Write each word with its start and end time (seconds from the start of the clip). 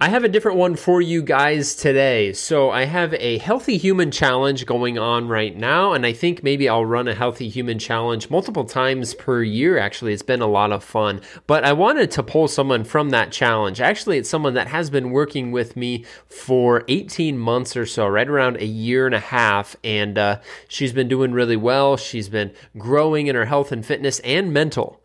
I 0.00 0.10
have 0.10 0.22
a 0.22 0.28
different 0.28 0.58
one 0.58 0.76
for 0.76 1.00
you 1.00 1.22
guys 1.22 1.74
today. 1.74 2.32
So, 2.32 2.70
I 2.70 2.84
have 2.84 3.14
a 3.14 3.38
healthy 3.38 3.76
human 3.78 4.12
challenge 4.12 4.64
going 4.64 4.96
on 4.96 5.26
right 5.26 5.56
now, 5.56 5.92
and 5.92 6.06
I 6.06 6.12
think 6.12 6.44
maybe 6.44 6.68
I'll 6.68 6.84
run 6.84 7.08
a 7.08 7.16
healthy 7.16 7.48
human 7.48 7.80
challenge 7.80 8.30
multiple 8.30 8.64
times 8.64 9.14
per 9.14 9.42
year. 9.42 9.76
Actually, 9.76 10.12
it's 10.12 10.22
been 10.22 10.40
a 10.40 10.46
lot 10.46 10.70
of 10.70 10.84
fun. 10.84 11.20
But 11.48 11.64
I 11.64 11.72
wanted 11.72 12.12
to 12.12 12.22
pull 12.22 12.46
someone 12.46 12.84
from 12.84 13.10
that 13.10 13.32
challenge. 13.32 13.80
Actually, 13.80 14.18
it's 14.18 14.30
someone 14.30 14.54
that 14.54 14.68
has 14.68 14.88
been 14.88 15.10
working 15.10 15.50
with 15.50 15.76
me 15.76 16.04
for 16.28 16.84
18 16.86 17.36
months 17.36 17.76
or 17.76 17.84
so, 17.84 18.06
right 18.06 18.28
around 18.28 18.58
a 18.58 18.66
year 18.66 19.04
and 19.04 19.16
a 19.16 19.20
half, 19.20 19.74
and 19.82 20.16
uh, 20.16 20.38
she's 20.68 20.92
been 20.92 21.08
doing 21.08 21.32
really 21.32 21.56
well. 21.56 21.96
She's 21.96 22.28
been 22.28 22.52
growing 22.76 23.26
in 23.26 23.34
her 23.34 23.46
health 23.46 23.72
and 23.72 23.84
fitness 23.84 24.20
and 24.20 24.52
mental 24.52 24.97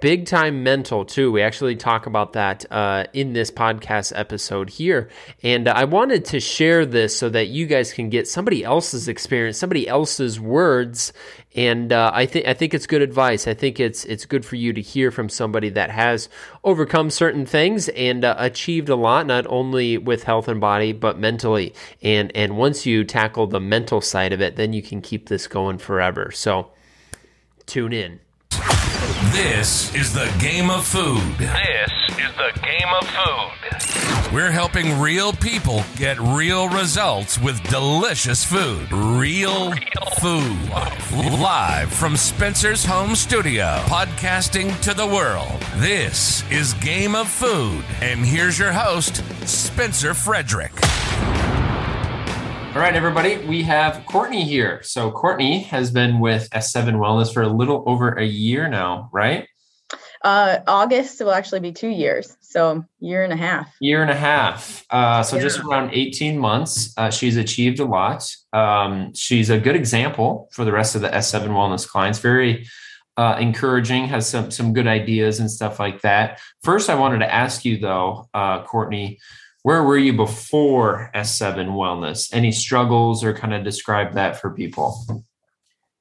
big 0.00 0.26
time 0.26 0.62
mental 0.62 1.04
too. 1.04 1.30
We 1.30 1.42
actually 1.42 1.76
talk 1.76 2.06
about 2.06 2.32
that 2.32 2.64
uh, 2.70 3.04
in 3.12 3.32
this 3.32 3.50
podcast 3.50 4.12
episode 4.14 4.70
here, 4.70 5.08
and 5.42 5.68
uh, 5.68 5.72
I 5.76 5.84
wanted 5.84 6.24
to 6.26 6.40
share 6.40 6.86
this 6.86 7.16
so 7.16 7.28
that 7.30 7.48
you 7.48 7.66
guys 7.66 7.92
can 7.92 8.08
get 8.08 8.26
somebody 8.26 8.64
else's 8.64 9.08
experience, 9.08 9.58
somebody 9.58 9.86
else's 9.86 10.40
words, 10.40 11.12
and 11.54 11.92
uh, 11.92 12.10
I 12.14 12.26
think 12.26 12.46
I 12.46 12.54
think 12.54 12.74
it's 12.74 12.86
good 12.86 13.02
advice. 13.02 13.46
I 13.48 13.54
think 13.54 13.80
it's 13.80 14.04
it's 14.04 14.24
good 14.24 14.44
for 14.44 14.56
you 14.56 14.72
to 14.72 14.80
hear 14.80 15.10
from 15.10 15.28
somebody 15.28 15.68
that 15.70 15.90
has 15.90 16.28
overcome 16.64 17.10
certain 17.10 17.44
things 17.44 17.88
and 17.90 18.24
uh, 18.24 18.34
achieved 18.38 18.88
a 18.88 18.96
lot, 18.96 19.26
not 19.26 19.46
only 19.48 19.98
with 19.98 20.24
health 20.24 20.48
and 20.48 20.60
body 20.60 20.92
but 20.92 21.18
mentally. 21.18 21.74
And 22.02 22.30
and 22.34 22.56
once 22.56 22.86
you 22.86 23.04
tackle 23.04 23.46
the 23.46 23.60
mental 23.60 24.00
side 24.00 24.32
of 24.32 24.40
it, 24.40 24.56
then 24.56 24.72
you 24.72 24.82
can 24.82 25.00
keep 25.00 25.28
this 25.28 25.46
going 25.46 25.78
forever. 25.78 26.30
So 26.30 26.70
tune 27.66 27.92
in. 27.92 28.20
This 29.32 29.94
is 29.94 30.12
the 30.12 30.28
game 30.40 30.70
of 30.70 30.84
food. 30.84 31.22
This 31.38 31.92
is 32.18 32.34
the 32.36 32.60
game 32.62 32.88
of 33.00 33.06
food. 33.08 34.34
We're 34.34 34.50
helping 34.50 34.98
real 34.98 35.32
people 35.32 35.84
get 35.94 36.18
real 36.18 36.68
results 36.68 37.38
with 37.38 37.62
delicious 37.70 38.44
food. 38.44 38.90
Real, 38.92 39.72
food. 40.20 40.58
Live 41.40 41.92
from 41.92 42.16
Spencer's 42.16 42.84
home 42.84 43.14
studio, 43.14 43.76
podcasting 43.86 44.78
to 44.80 44.94
the 44.94 45.06
world. 45.06 45.60
This 45.76 46.42
is 46.50 46.74
Game 46.74 47.14
of 47.14 47.28
Food. 47.28 47.84
And 48.00 48.26
here's 48.26 48.58
your 48.58 48.72
host, 48.72 49.22
Spencer 49.48 50.12
Frederick. 50.12 50.72
All 52.72 52.76
right, 52.80 52.94
everybody, 52.94 53.36
we 53.48 53.64
have 53.64 54.06
Courtney 54.06 54.44
here. 54.44 54.80
So, 54.84 55.10
Courtney 55.10 55.64
has 55.64 55.90
been 55.90 56.20
with 56.20 56.48
S7 56.50 56.94
Wellness 56.94 57.34
for 57.34 57.42
a 57.42 57.48
little 57.48 57.82
over 57.84 58.12
a 58.12 58.24
year 58.24 58.68
now, 58.68 59.10
right? 59.12 59.48
Uh, 60.22 60.58
August 60.68 61.18
will 61.18 61.32
actually 61.32 61.58
be 61.58 61.72
two 61.72 61.88
years, 61.88 62.36
so 62.40 62.84
year 63.00 63.24
and 63.24 63.32
a 63.32 63.36
half. 63.36 63.74
Year 63.80 64.02
and 64.02 64.10
a 64.10 64.14
half. 64.14 64.86
Uh, 64.88 65.24
so, 65.24 65.34
yeah. 65.34 65.42
just 65.42 65.58
around 65.58 65.90
18 65.92 66.38
months, 66.38 66.94
uh, 66.96 67.10
she's 67.10 67.36
achieved 67.36 67.80
a 67.80 67.84
lot. 67.84 68.24
Um, 68.52 69.12
she's 69.14 69.50
a 69.50 69.58
good 69.58 69.74
example 69.74 70.48
for 70.52 70.64
the 70.64 70.70
rest 70.70 70.94
of 70.94 71.00
the 71.00 71.08
S7 71.08 71.48
Wellness 71.48 71.88
clients. 71.88 72.20
Very 72.20 72.68
uh, 73.16 73.36
encouraging, 73.40 74.06
has 74.06 74.28
some 74.28 74.52
some 74.52 74.72
good 74.72 74.86
ideas 74.86 75.40
and 75.40 75.50
stuff 75.50 75.80
like 75.80 76.02
that. 76.02 76.40
First, 76.62 76.88
I 76.88 76.94
wanted 76.94 77.18
to 77.18 77.34
ask 77.34 77.64
you 77.64 77.78
though, 77.78 78.28
uh, 78.32 78.62
Courtney 78.62 79.18
where 79.62 79.82
were 79.82 79.98
you 79.98 80.14
before 80.14 81.10
S7 81.14 81.68
Wellness? 81.68 82.32
Any 82.32 82.52
struggles 82.52 83.22
or 83.22 83.34
kind 83.34 83.54
of 83.54 83.64
describe 83.64 84.14
that 84.14 84.40
for 84.40 84.50
people? 84.50 85.24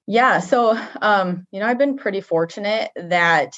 Yeah, 0.08 0.40
so 0.40 0.80
um, 1.02 1.46
you 1.52 1.60
know, 1.60 1.68
I've 1.68 1.78
been 1.78 1.98
pretty 1.98 2.22
fortunate 2.22 2.92
that 2.96 3.54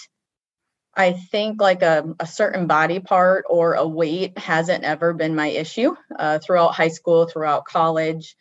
I 0.95 1.13
think 1.13 1.61
like 1.61 1.81
a, 1.81 2.13
a 2.19 2.27
certain 2.27 2.67
body 2.67 2.99
part 2.99 3.45
or 3.49 3.75
a 3.75 3.87
weight 3.87 4.37
hasn't 4.37 4.83
ever 4.83 5.13
been 5.13 5.35
my 5.35 5.47
issue 5.47 5.95
uh, 6.17 6.39
throughout 6.39 6.75
high 6.75 6.89
school, 6.89 7.27
throughout 7.27 7.65
college. 7.65 8.35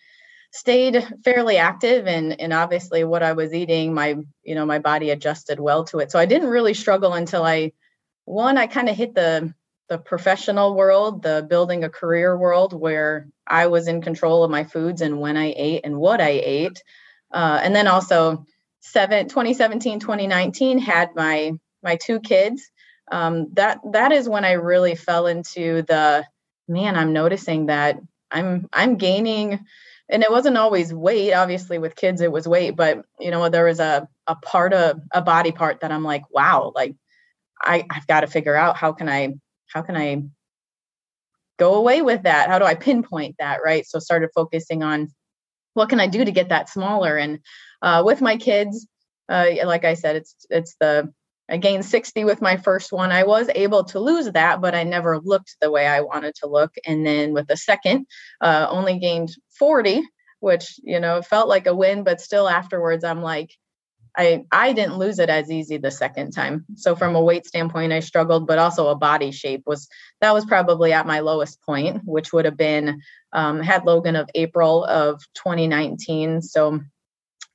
Stayed 0.53 1.07
fairly 1.23 1.59
active, 1.59 2.09
and 2.09 2.41
and 2.41 2.53
obviously 2.53 3.05
what 3.05 3.23
I 3.23 3.35
was 3.35 3.55
eating, 3.55 3.95
my 3.95 4.17
you 4.43 4.57
know 4.57 4.67
my 4.67 4.81
body 4.81 5.11
adjusted 5.11 5.61
well 5.61 5.85
to 5.85 6.01
it. 6.01 6.11
So 6.11 6.19
I 6.19 6.27
didn't 6.27 6.49
really 6.49 6.75
struggle 6.75 7.13
until 7.13 7.45
I 7.45 7.71
one 8.25 8.59
I 8.59 8.67
kind 8.67 8.89
of 8.89 8.97
hit 8.97 9.15
the 9.15 9.55
the 9.91 9.99
professional 9.99 10.77
world, 10.77 11.23
the 11.23 11.45
building 11.51 11.83
a 11.83 11.91
career 11.91 12.35
world 12.37 12.73
where 12.73 13.27
I 13.45 13.67
was 13.67 13.89
in 13.89 14.01
control 14.01 14.45
of 14.45 14.51
my 14.51 14.63
foods 14.63 15.03
and 15.03 15.21
when 15.21 15.37
I 15.37 15.53
ate 15.55 15.81
and 15.85 15.97
what 15.99 16.21
I 16.21 16.41
ate. 16.43 16.83
Uh, 17.35 17.59
and 17.61 17.75
then 17.75 17.89
also 17.89 18.47
seven, 18.79 19.29
2017, 19.29 19.99
2019 19.99 20.79
had 20.79 21.11
my 21.17 21.53
my 21.83 21.97
two 21.97 22.21
kids. 22.21 22.71
Um, 23.11 23.49
that 23.55 23.81
that 23.93 24.13
is 24.13 24.29
when 24.29 24.45
I 24.45 24.53
really 24.53 24.95
fell 24.95 25.27
into 25.27 25.83
the 25.83 26.25
man, 26.69 26.95
I'm 26.95 27.13
noticing 27.13 27.67
that 27.67 27.99
I'm 28.31 28.69
I'm 28.73 28.97
gaining 28.97 29.59
and 30.09 30.23
it 30.23 30.31
wasn't 30.31 30.57
always 30.57 30.93
weight 30.93 31.33
obviously 31.33 31.79
with 31.79 31.95
kids 31.95 32.21
it 32.21 32.33
was 32.33 32.47
weight 32.49 32.75
but 32.75 33.05
you 33.21 33.31
know 33.31 33.49
there 33.49 33.67
was 33.67 33.79
a 33.79 34.09
a 34.27 34.35
part 34.35 34.73
of 34.73 35.01
a 35.13 35.23
body 35.23 35.53
part 35.53 35.81
that 35.81 35.93
i'm 35.93 36.03
like 36.03 36.23
wow 36.31 36.73
like 36.75 36.97
i 37.63 37.85
i've 37.89 38.09
got 38.09 38.23
to 38.23 38.27
figure 38.27 38.57
out 38.57 38.77
how 38.77 38.93
can 38.93 39.09
i 39.09 39.33
how 39.73 39.83
can 39.83 39.97
I 39.97 40.23
go 41.59 41.75
away 41.75 42.03
with 42.03 42.23
that? 42.23 42.49
How 42.49 42.59
do 42.59 42.65
I 42.65 42.75
pinpoint 42.75 43.37
that? 43.39 43.61
Right. 43.65 43.87
So 43.87 43.99
started 43.99 44.31
focusing 44.35 44.83
on 44.83 45.09
what 45.75 45.89
can 45.89 46.01
I 46.01 46.07
do 46.07 46.25
to 46.25 46.33
get 46.33 46.49
that 46.49 46.69
smaller. 46.69 47.17
And 47.17 47.39
uh, 47.83 48.03
with 48.05 48.21
my 48.21 48.37
kids, 48.37 48.87
uh, 49.29 49.47
like 49.65 49.85
I 49.85 49.95
said, 49.95 50.17
it's 50.17 50.35
it's 50.51 50.75
the 50.81 51.13
I 51.51 51.57
gained 51.57 51.85
60 51.85 52.25
with 52.25 52.41
my 52.41 52.57
first 52.57 52.93
one. 52.93 53.11
I 53.11 53.25
was 53.25 53.49
able 53.55 53.83
to 53.85 53.99
lose 53.99 54.31
that, 54.33 54.61
but 54.61 54.75
I 54.75 54.85
never 54.85 55.19
looked 55.19 55.57
the 55.61 55.71
way 55.71 55.87
I 55.87 56.01
wanted 56.01 56.37
to 56.37 56.49
look. 56.49 56.73
And 56.87 57.05
then 57.05 57.33
with 57.33 57.49
the 57.49 57.57
second, 57.57 58.07
uh, 58.41 58.69
only 58.71 59.01
gained 59.01 59.31
40, 59.59 60.03
which 60.39 60.79
you 60.83 61.01
know 61.01 61.23
felt 61.23 61.49
like 61.49 61.67
a 61.67 61.75
win, 61.75 62.05
but 62.05 62.21
still 62.21 62.49
afterwards, 62.49 63.05
I'm 63.05 63.23
like, 63.23 63.51
I 64.17 64.45
I 64.53 64.73
didn't 64.73 64.99
lose 64.99 65.19
it 65.19 65.29
as 65.29 65.51
easy 65.51 65.77
the 65.77 65.91
second 65.91 66.33
time. 66.33 66.65
So 66.75 66.97
from 66.97 67.15
a 67.15 67.23
weight 67.23 67.47
standpoint, 67.47 67.93
I 67.93 68.01
struggled, 68.01 68.47
but 68.47 68.59
also 68.59 68.89
a 68.89 68.97
body 68.97 69.31
shape 69.31 69.63
was 69.67 69.89
that 70.21 70.35
was 70.35 70.45
probably 70.45 70.93
at 70.93 71.07
my 71.07 71.21
lowest 71.21 71.61
point, 71.63 72.03
which 72.05 72.33
would 72.33 72.45
have 72.45 72.57
been 72.57 73.01
um, 73.33 73.61
had 73.61 73.85
Logan 73.85 74.17
of 74.17 74.29
April 74.35 74.85
of 74.85 75.23
2019. 75.35 76.43
So 76.43 76.81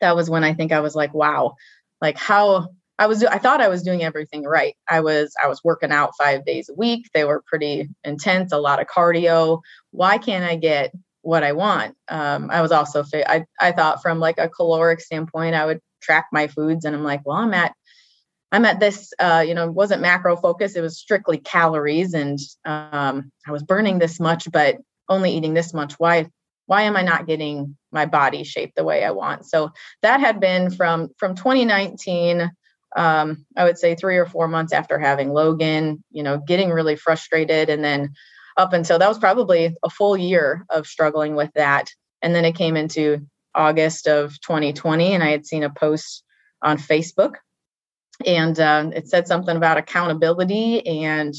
that 0.01 0.15
was 0.15 0.29
when 0.29 0.43
I 0.43 0.53
think 0.53 0.71
I 0.71 0.79
was 0.79 0.95
like, 0.95 1.13
wow, 1.13 1.55
like 2.01 2.17
how 2.17 2.69
I 2.97 3.07
was 3.07 3.23
I 3.23 3.37
thought 3.37 3.61
I 3.61 3.67
was 3.67 3.83
doing 3.83 4.03
everything 4.03 4.43
right. 4.43 4.75
I 4.87 5.01
was 5.01 5.33
I 5.41 5.47
was 5.47 5.63
working 5.63 5.91
out 5.91 6.13
5 6.17 6.45
days 6.45 6.69
a 6.69 6.73
week. 6.73 7.09
They 7.13 7.25
were 7.25 7.43
pretty 7.45 7.89
intense, 8.03 8.51
a 8.51 8.57
lot 8.57 8.81
of 8.81 8.87
cardio. 8.87 9.61
Why 9.91 10.17
can't 10.17 10.45
I 10.45 10.55
get 10.55 10.93
what 11.21 11.43
I 11.43 11.51
want? 11.51 11.95
Um, 12.07 12.49
I 12.51 12.61
was 12.61 12.71
also 12.71 13.03
I 13.13 13.45
I 13.59 13.71
thought 13.71 14.01
from 14.01 14.19
like 14.19 14.37
a 14.37 14.49
caloric 14.49 15.01
standpoint, 15.01 15.55
I 15.55 15.65
would 15.65 15.81
track 16.05 16.27
my 16.31 16.47
foods 16.47 16.85
and 16.85 16.95
i'm 16.95 17.03
like 17.03 17.21
well 17.25 17.37
i'm 17.37 17.53
at 17.53 17.73
i'm 18.51 18.65
at 18.65 18.79
this 18.79 19.11
uh, 19.19 19.43
you 19.45 19.53
know 19.53 19.69
wasn't 19.71 20.01
macro 20.01 20.37
focus 20.37 20.75
it 20.75 20.81
was 20.81 20.97
strictly 20.97 21.37
calories 21.37 22.13
and 22.13 22.39
um, 22.65 23.31
i 23.47 23.51
was 23.51 23.63
burning 23.63 23.99
this 23.99 24.19
much 24.19 24.49
but 24.51 24.77
only 25.09 25.31
eating 25.31 25.53
this 25.53 25.73
much. 25.73 25.93
Why 25.93 26.27
why 26.67 26.83
am 26.83 26.97
i 26.97 27.03
not 27.03 27.27
getting 27.27 27.77
my 27.91 28.05
body 28.05 28.43
shaped 28.43 28.75
the 28.75 28.83
way 28.83 29.03
i 29.03 29.11
want? 29.11 29.45
So 29.45 29.71
that 30.01 30.19
had 30.19 30.39
been 30.39 30.71
from 30.71 31.09
from 31.17 31.35
2019 31.35 32.51
um, 32.95 33.45
i 33.57 33.63
would 33.63 33.77
say 33.77 33.95
three 33.95 34.17
or 34.17 34.25
four 34.25 34.47
months 34.47 34.71
after 34.73 34.97
having 34.97 35.29
logan 35.29 36.03
you 36.11 36.23
know 36.23 36.37
getting 36.37 36.69
really 36.69 36.95
frustrated 36.95 37.69
and 37.69 37.83
then 37.83 38.13
up 38.57 38.71
until 38.71 38.97
that 38.97 39.09
was 39.09 39.19
probably 39.19 39.75
a 39.83 39.89
full 39.89 40.15
year 40.15 40.65
of 40.69 40.87
struggling 40.87 41.35
with 41.35 41.51
that 41.55 41.89
and 42.21 42.33
then 42.33 42.45
it 42.45 42.55
came 42.55 42.77
into 42.77 43.27
August 43.55 44.07
of 44.07 44.39
2020, 44.41 45.13
and 45.13 45.23
I 45.23 45.29
had 45.29 45.45
seen 45.45 45.63
a 45.63 45.69
post 45.69 46.23
on 46.61 46.77
Facebook, 46.77 47.35
and 48.25 48.59
uh, 48.59 48.89
it 48.93 49.07
said 49.07 49.27
something 49.27 49.55
about 49.55 49.77
accountability. 49.77 50.85
And 50.85 51.33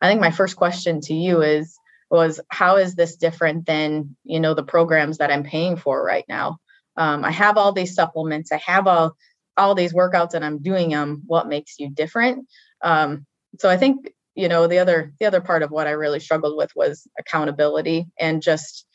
I 0.00 0.08
think 0.08 0.20
my 0.20 0.30
first 0.30 0.56
question 0.56 1.00
to 1.02 1.14
you 1.14 1.42
is 1.42 1.76
was 2.10 2.40
how 2.48 2.76
is 2.76 2.94
this 2.94 3.16
different 3.16 3.64
than 3.64 4.16
you 4.24 4.38
know 4.38 4.54
the 4.54 4.62
programs 4.62 5.18
that 5.18 5.32
I'm 5.32 5.44
paying 5.44 5.76
for 5.76 6.04
right 6.04 6.24
now? 6.28 6.58
Um, 6.96 7.24
I 7.24 7.30
have 7.30 7.56
all 7.56 7.72
these 7.72 7.94
supplements, 7.94 8.52
I 8.52 8.58
have 8.66 8.86
all 8.86 9.16
all 9.56 9.74
these 9.74 9.94
workouts, 9.94 10.34
and 10.34 10.44
I'm 10.44 10.58
doing 10.58 10.90
them. 10.90 11.22
What 11.26 11.48
makes 11.48 11.78
you 11.78 11.90
different? 11.90 12.46
Um, 12.82 13.26
so 13.58 13.68
I 13.68 13.76
think 13.76 14.12
you 14.34 14.48
know 14.48 14.66
the 14.66 14.78
other 14.78 15.12
the 15.20 15.26
other 15.26 15.40
part 15.40 15.62
of 15.62 15.70
what 15.70 15.86
I 15.86 15.92
really 15.92 16.20
struggled 16.20 16.56
with 16.56 16.70
was 16.74 17.06
accountability 17.18 18.06
and 18.18 18.42
just 18.42 18.86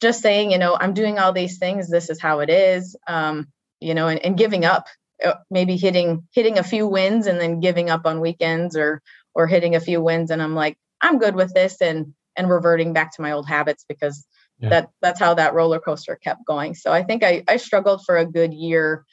just 0.00 0.20
saying, 0.20 0.50
you 0.50 0.58
know, 0.58 0.76
I'm 0.78 0.94
doing 0.94 1.18
all 1.18 1.32
these 1.32 1.58
things. 1.58 1.88
This 1.88 2.10
is 2.10 2.20
how 2.20 2.40
it 2.40 2.50
is. 2.50 2.96
Um, 3.06 3.48
you 3.80 3.94
know, 3.94 4.08
and, 4.08 4.24
and 4.24 4.38
giving 4.38 4.64
up, 4.64 4.86
uh, 5.24 5.34
maybe 5.50 5.76
hitting 5.76 6.26
hitting 6.32 6.58
a 6.58 6.62
few 6.62 6.86
wins 6.86 7.26
and 7.26 7.40
then 7.40 7.60
giving 7.60 7.90
up 7.90 8.06
on 8.06 8.20
weekends, 8.20 8.76
or 8.76 9.02
or 9.34 9.46
hitting 9.46 9.74
a 9.74 9.80
few 9.80 10.02
wins, 10.02 10.30
and 10.30 10.42
I'm 10.42 10.54
like, 10.54 10.76
I'm 11.00 11.18
good 11.18 11.34
with 11.34 11.52
this, 11.52 11.80
and 11.80 12.14
and 12.36 12.50
reverting 12.50 12.92
back 12.92 13.12
to 13.14 13.22
my 13.22 13.32
old 13.32 13.48
habits 13.48 13.84
because 13.88 14.26
yeah. 14.58 14.70
that 14.70 14.90
that's 15.00 15.20
how 15.20 15.34
that 15.34 15.54
roller 15.54 15.80
coaster 15.80 16.16
kept 16.16 16.44
going. 16.46 16.74
So 16.74 16.92
I 16.92 17.02
think 17.02 17.22
I 17.22 17.44
I 17.46 17.56
struggled 17.58 18.04
for 18.04 18.16
a 18.16 18.26
good 18.26 18.54
year 18.54 19.04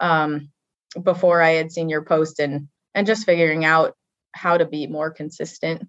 um, 0.00 0.50
before 1.02 1.42
I 1.42 1.50
had 1.50 1.72
seen 1.72 1.88
your 1.88 2.02
post 2.02 2.38
and 2.38 2.68
and 2.94 3.06
just 3.06 3.26
figuring 3.26 3.64
out 3.64 3.94
how 4.32 4.58
to 4.58 4.64
be 4.64 4.86
more 4.86 5.10
consistent. 5.10 5.86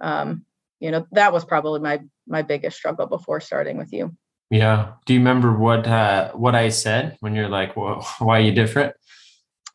Um, 0.00 0.44
you 0.80 0.90
know, 0.90 1.06
that 1.12 1.32
was 1.32 1.44
probably 1.44 1.80
my 1.80 2.00
my 2.26 2.42
biggest 2.42 2.76
struggle 2.76 3.06
before 3.06 3.40
starting 3.40 3.78
with 3.78 3.92
you. 3.92 4.16
Yeah. 4.50 4.92
Do 5.06 5.14
you 5.14 5.20
remember 5.20 5.52
what 5.52 5.86
uh, 5.86 6.32
what 6.32 6.54
I 6.54 6.68
said 6.68 7.16
when 7.20 7.34
you're 7.34 7.48
like, 7.48 7.76
well, 7.76 8.06
why 8.18 8.38
are 8.38 8.42
you 8.42 8.52
different? 8.52 8.94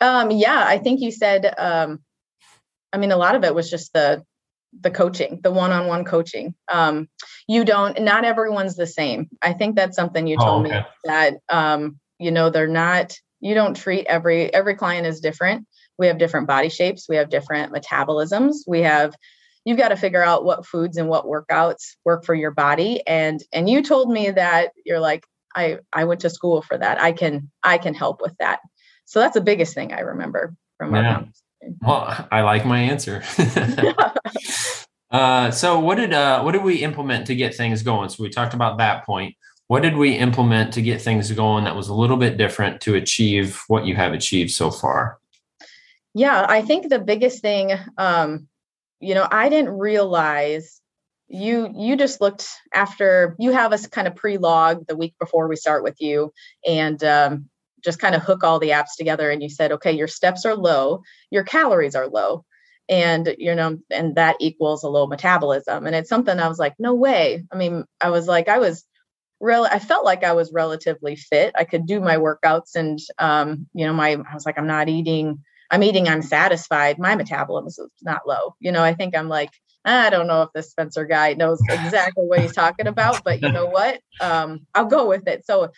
Um, 0.02 0.32
yeah, 0.32 0.64
I 0.66 0.78
think 0.78 1.02
you 1.02 1.12
said. 1.12 1.54
Um, 1.58 2.00
I 2.92 2.98
mean, 2.98 3.12
a 3.12 3.18
lot 3.18 3.36
of 3.36 3.44
it 3.44 3.54
was 3.54 3.70
just 3.70 3.94
the 3.94 4.24
the 4.82 4.92
coaching, 4.92 5.40
the 5.42 5.52
one-on-one 5.52 6.06
coaching. 6.06 6.54
Um, 6.72 7.10
you 7.48 7.66
don't. 7.66 8.00
Not 8.02 8.24
everyone's 8.24 8.76
the 8.76 8.88
same. 8.88 9.30
I 9.42 9.54
think 9.54 9.76
that's 9.76 9.96
something 9.96 10.28
you 10.28 10.38
told 10.38 10.66
oh, 10.66 10.70
okay. 10.70 10.80
me 10.80 10.86
that 11.06 11.34
um, 11.50 12.00
you 12.20 12.32
know 12.32 12.50
they're 12.50 12.68
not. 12.68 13.18
You 13.42 13.56
don't 13.56 13.76
treat 13.76 14.06
every 14.08 14.54
every 14.54 14.76
client 14.76 15.08
is 15.08 15.20
different. 15.20 15.66
We 15.98 16.08
have 16.08 16.18
different 16.18 16.48
body 16.48 16.70
shapes. 16.70 17.08
We 17.10 17.18
have 17.18 17.30
different 17.30 17.74
metabolisms. 17.74 18.60
We 18.66 18.82
have 18.84 19.14
you've 19.66 19.78
got 19.78 19.90
to 19.90 19.96
figure 19.96 20.24
out 20.24 20.46
what 20.46 20.66
foods 20.66 20.98
and 20.98 21.10
what 21.10 21.26
workouts 21.26 21.96
work 22.06 22.26
for 22.26 22.36
your 22.36 22.52
body. 22.52 23.06
And 23.08 23.44
and 23.54 23.70
you 23.70 23.84
told 23.84 24.10
me 24.10 24.32
that 24.32 24.72
you're 24.86 25.00
like 25.00 25.26
i 25.56 25.80
i 25.94 26.04
went 26.04 26.22
to 26.22 26.30
school 26.30 26.62
for 26.62 26.78
that. 26.78 27.02
I 27.02 27.12
can 27.12 27.50
i 27.64 27.78
can 27.78 27.94
help 27.94 28.22
with 28.22 28.36
that. 28.40 28.60
So 29.06 29.20
that's 29.20 29.34
the 29.34 29.42
biggest 29.42 29.74
thing 29.74 29.94
i 29.94 30.02
remember 30.02 30.56
from 30.78 30.94
our 30.94 31.02
yeah. 31.02 31.24
well 31.82 32.28
i 32.32 32.42
like 32.42 32.66
my 32.66 32.80
answer. 32.80 33.24
Uh, 35.12 35.50
so 35.50 35.80
what 35.80 35.96
did 35.96 36.14
uh, 36.14 36.40
what 36.44 36.52
did 36.52 36.62
we 36.62 36.84
implement 36.84 37.26
to 37.26 37.34
get 37.34 37.56
things 37.56 37.82
going? 37.82 38.08
So 38.10 38.22
we 38.22 38.30
talked 38.30 38.54
about 38.54 38.78
that 38.78 39.08
point. 39.08 39.36
What 39.66 39.82
did 39.82 39.98
we 39.98 40.14
implement 40.14 40.72
to 40.76 40.84
get 40.84 41.02
things 41.02 41.32
going 41.32 41.64
that 41.64 41.76
was 41.76 41.88
a 41.88 41.96
little 41.96 42.16
bit 42.16 42.38
different 42.38 42.80
to 42.82 42.94
achieve 42.94 43.60
what 43.70 43.88
you 43.88 43.96
have 43.96 44.14
achieved 44.14 44.52
so 44.52 44.70
far? 44.70 45.18
Yeah 46.14 46.46
i 46.50 46.62
think 46.62 46.90
the 46.90 47.00
biggest 47.00 47.42
thing 47.42 47.72
um, 47.98 48.49
you 49.00 49.14
know 49.16 49.28
i 49.32 49.50
didn't 49.50 49.78
realize 49.78 50.82
you 51.30 51.72
you 51.76 51.96
just 51.96 52.22
looked 52.22 52.48
after 52.74 53.36
you 53.40 53.52
have 53.52 53.72
us 53.72 53.88
kind 53.88 54.08
of 54.08 54.16
pre-log 54.16 54.86
the 54.88 54.98
week 54.98 55.14
before 55.20 55.48
we 55.48 55.56
start 55.56 55.84
with 55.84 55.96
you 56.00 56.34
and 56.66 57.04
um, 57.04 57.50
just 57.84 58.00
kind 58.00 58.16
of 58.16 58.22
hook 58.22 58.44
all 58.44 58.60
the 58.60 58.70
apps 58.70 58.98
together 58.98 59.30
and 59.30 59.42
you 59.44 59.50
said 59.50 59.72
okay 59.72 59.92
your 59.92 60.08
steps 60.08 60.46
are 60.46 60.56
low 60.56 61.02
your 61.32 61.44
calories 61.44 61.96
are 61.96 62.08
low. 62.08 62.44
And 62.90 63.36
you 63.38 63.54
know 63.54 63.78
and 63.92 64.16
that 64.16 64.38
equals 64.40 64.84
a 64.84 64.90
low 64.90 65.06
metabolism. 65.06 65.86
And 65.86 65.96
it's 65.96 66.10
something 66.10 66.40
i 66.40 66.48
was 66.48 66.58
like 66.58 66.74
no 66.80 66.96
way. 66.96 67.46
I 67.52 67.56
mean 67.56 67.86
i 68.02 68.10
was 68.10 68.28
like 68.28 68.48
i 68.50 68.58
was 68.58 68.84
real 69.40 69.68
i 69.72 69.78
felt 69.78 70.04
like 70.04 70.24
i 70.24 70.34
was 70.34 70.52
relatively 70.52 71.16
fit. 71.16 71.54
I 71.56 71.66
could 71.66 71.86
do 71.86 72.00
my 72.00 72.18
workouts 72.18 72.76
and 72.76 72.98
um, 73.20 73.68
you 73.76 73.86
know 73.86 73.94
my 73.94 74.10
i 74.14 74.34
was 74.34 74.46
like 74.48 74.58
i'm 74.58 74.68
not 74.68 74.90
eating 74.90 75.44
I'm 75.72 75.84
eating, 75.84 76.08
I'm 76.08 76.22
satisfied. 76.22 77.00
My 77.00 77.16
metabolism 77.16 77.86
is 77.86 78.04
not 78.04 78.28
low. 78.28 78.56
You 78.60 78.72
know, 78.72 78.84
I 78.84 78.94
think 78.94 79.16
I'm 79.16 79.30
like, 79.30 79.52
I 79.86 80.10
don't 80.10 80.28
know 80.28 80.42
if 80.42 80.50
this 80.54 80.72
Spencer 80.72 81.06
guy 81.06 81.34
knows 81.34 81.62
exactly 81.70 82.26
what 82.26 82.42
he's 82.42 82.54
talking 82.54 82.88
about, 82.88 83.24
but 83.24 83.42
you 83.42 83.52
know 83.52 83.66
what? 83.66 84.02
Um, 84.20 84.66
I'll 84.76 84.86
go 84.86 85.08
with 85.08 85.28
it. 85.28 85.46
So 85.46 85.72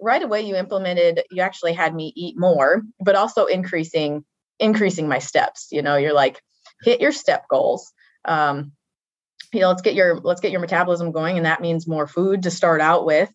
right 0.00 0.22
away 0.22 0.42
you 0.42 0.56
implemented, 0.56 1.22
you 1.30 1.42
actually 1.42 1.72
had 1.72 1.94
me 1.94 2.12
eat 2.16 2.38
more, 2.38 2.82
but 3.00 3.14
also 3.16 3.46
increasing, 3.46 4.24
increasing 4.58 5.08
my 5.08 5.18
steps. 5.18 5.68
You 5.70 5.82
know, 5.82 5.96
you're 5.96 6.12
like, 6.12 6.40
hit 6.82 7.00
your 7.00 7.12
step 7.12 7.48
goals. 7.48 7.92
Um, 8.24 8.72
you 9.52 9.60
know, 9.60 9.68
let's 9.68 9.82
get 9.82 9.94
your 9.94 10.20
let's 10.20 10.40
get 10.40 10.50
your 10.50 10.60
metabolism 10.60 11.12
going, 11.12 11.36
and 11.36 11.46
that 11.46 11.60
means 11.60 11.88
more 11.88 12.06
food 12.06 12.42
to 12.42 12.50
start 12.50 12.80
out 12.80 13.06
with. 13.06 13.32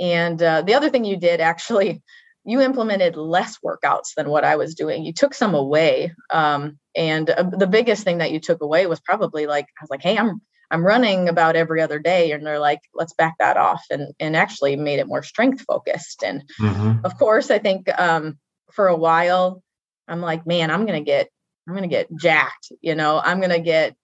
And 0.00 0.42
uh, 0.42 0.62
the 0.62 0.74
other 0.74 0.90
thing 0.90 1.04
you 1.04 1.16
did 1.16 1.40
actually 1.40 2.02
you 2.44 2.60
implemented 2.60 3.16
less 3.16 3.58
workouts 3.64 4.14
than 4.16 4.28
what 4.28 4.44
I 4.44 4.56
was 4.56 4.74
doing. 4.74 5.04
You 5.04 5.12
took 5.12 5.34
some 5.34 5.54
away. 5.54 6.12
Um, 6.30 6.78
and 6.96 7.30
uh, 7.30 7.44
the 7.44 7.66
biggest 7.66 8.04
thing 8.04 8.18
that 8.18 8.32
you 8.32 8.40
took 8.40 8.62
away 8.62 8.86
was 8.86 9.00
probably 9.00 9.46
like, 9.46 9.66
I 9.66 9.82
was 9.82 9.90
like, 9.90 10.02
hey, 10.02 10.16
I'm 10.18 10.40
I'm 10.70 10.86
running 10.86 11.28
about 11.28 11.54
every 11.54 11.82
other 11.82 11.98
day. 11.98 12.32
And 12.32 12.46
they're 12.46 12.58
like, 12.58 12.80
let's 12.94 13.12
back 13.12 13.34
that 13.38 13.58
off 13.58 13.84
and 13.90 14.14
and 14.18 14.34
actually 14.34 14.74
made 14.74 14.98
it 15.00 15.06
more 15.06 15.22
strength 15.22 15.62
focused. 15.68 16.24
And 16.24 16.44
mm-hmm. 16.58 17.04
of 17.04 17.18
course, 17.18 17.50
I 17.50 17.58
think 17.58 17.88
um, 18.00 18.38
for 18.72 18.88
a 18.88 18.96
while, 18.96 19.62
I'm 20.08 20.22
like, 20.22 20.46
man, 20.46 20.70
I'm 20.70 20.86
gonna 20.86 21.02
get 21.02 21.28
I'm 21.68 21.74
gonna 21.74 21.88
get 21.88 22.08
jacked, 22.16 22.72
you 22.80 22.94
know, 22.94 23.20
I'm 23.22 23.40
gonna 23.40 23.60
get 23.60 23.94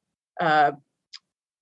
uh 0.40 0.72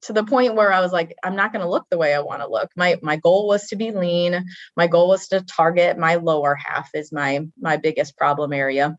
to 0.06 0.12
the 0.12 0.24
point 0.24 0.54
where 0.54 0.72
I 0.72 0.80
was 0.80 0.92
like, 0.92 1.14
I'm 1.22 1.36
not 1.36 1.52
going 1.52 1.62
to 1.64 1.70
look 1.70 1.86
the 1.90 1.98
way 1.98 2.14
I 2.14 2.20
want 2.20 2.42
to 2.42 2.48
look. 2.48 2.70
My 2.76 2.96
my 3.02 3.16
goal 3.16 3.46
was 3.46 3.68
to 3.68 3.76
be 3.76 3.90
lean. 3.90 4.44
My 4.76 4.86
goal 4.86 5.08
was 5.08 5.28
to 5.28 5.42
target 5.42 5.98
my 5.98 6.16
lower 6.16 6.54
half 6.54 6.90
is 6.94 7.12
my 7.12 7.46
my 7.60 7.76
biggest 7.76 8.16
problem 8.16 8.52
area. 8.52 8.96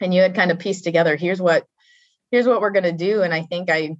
And 0.00 0.14
you 0.14 0.22
had 0.22 0.34
kind 0.34 0.50
of 0.50 0.58
pieced 0.58 0.84
together, 0.84 1.16
here's 1.16 1.40
what 1.40 1.66
here's 2.30 2.46
what 2.46 2.60
we're 2.60 2.70
going 2.70 2.84
to 2.84 2.92
do. 2.92 3.22
And 3.22 3.34
I 3.34 3.42
think 3.42 3.70
I 3.70 3.96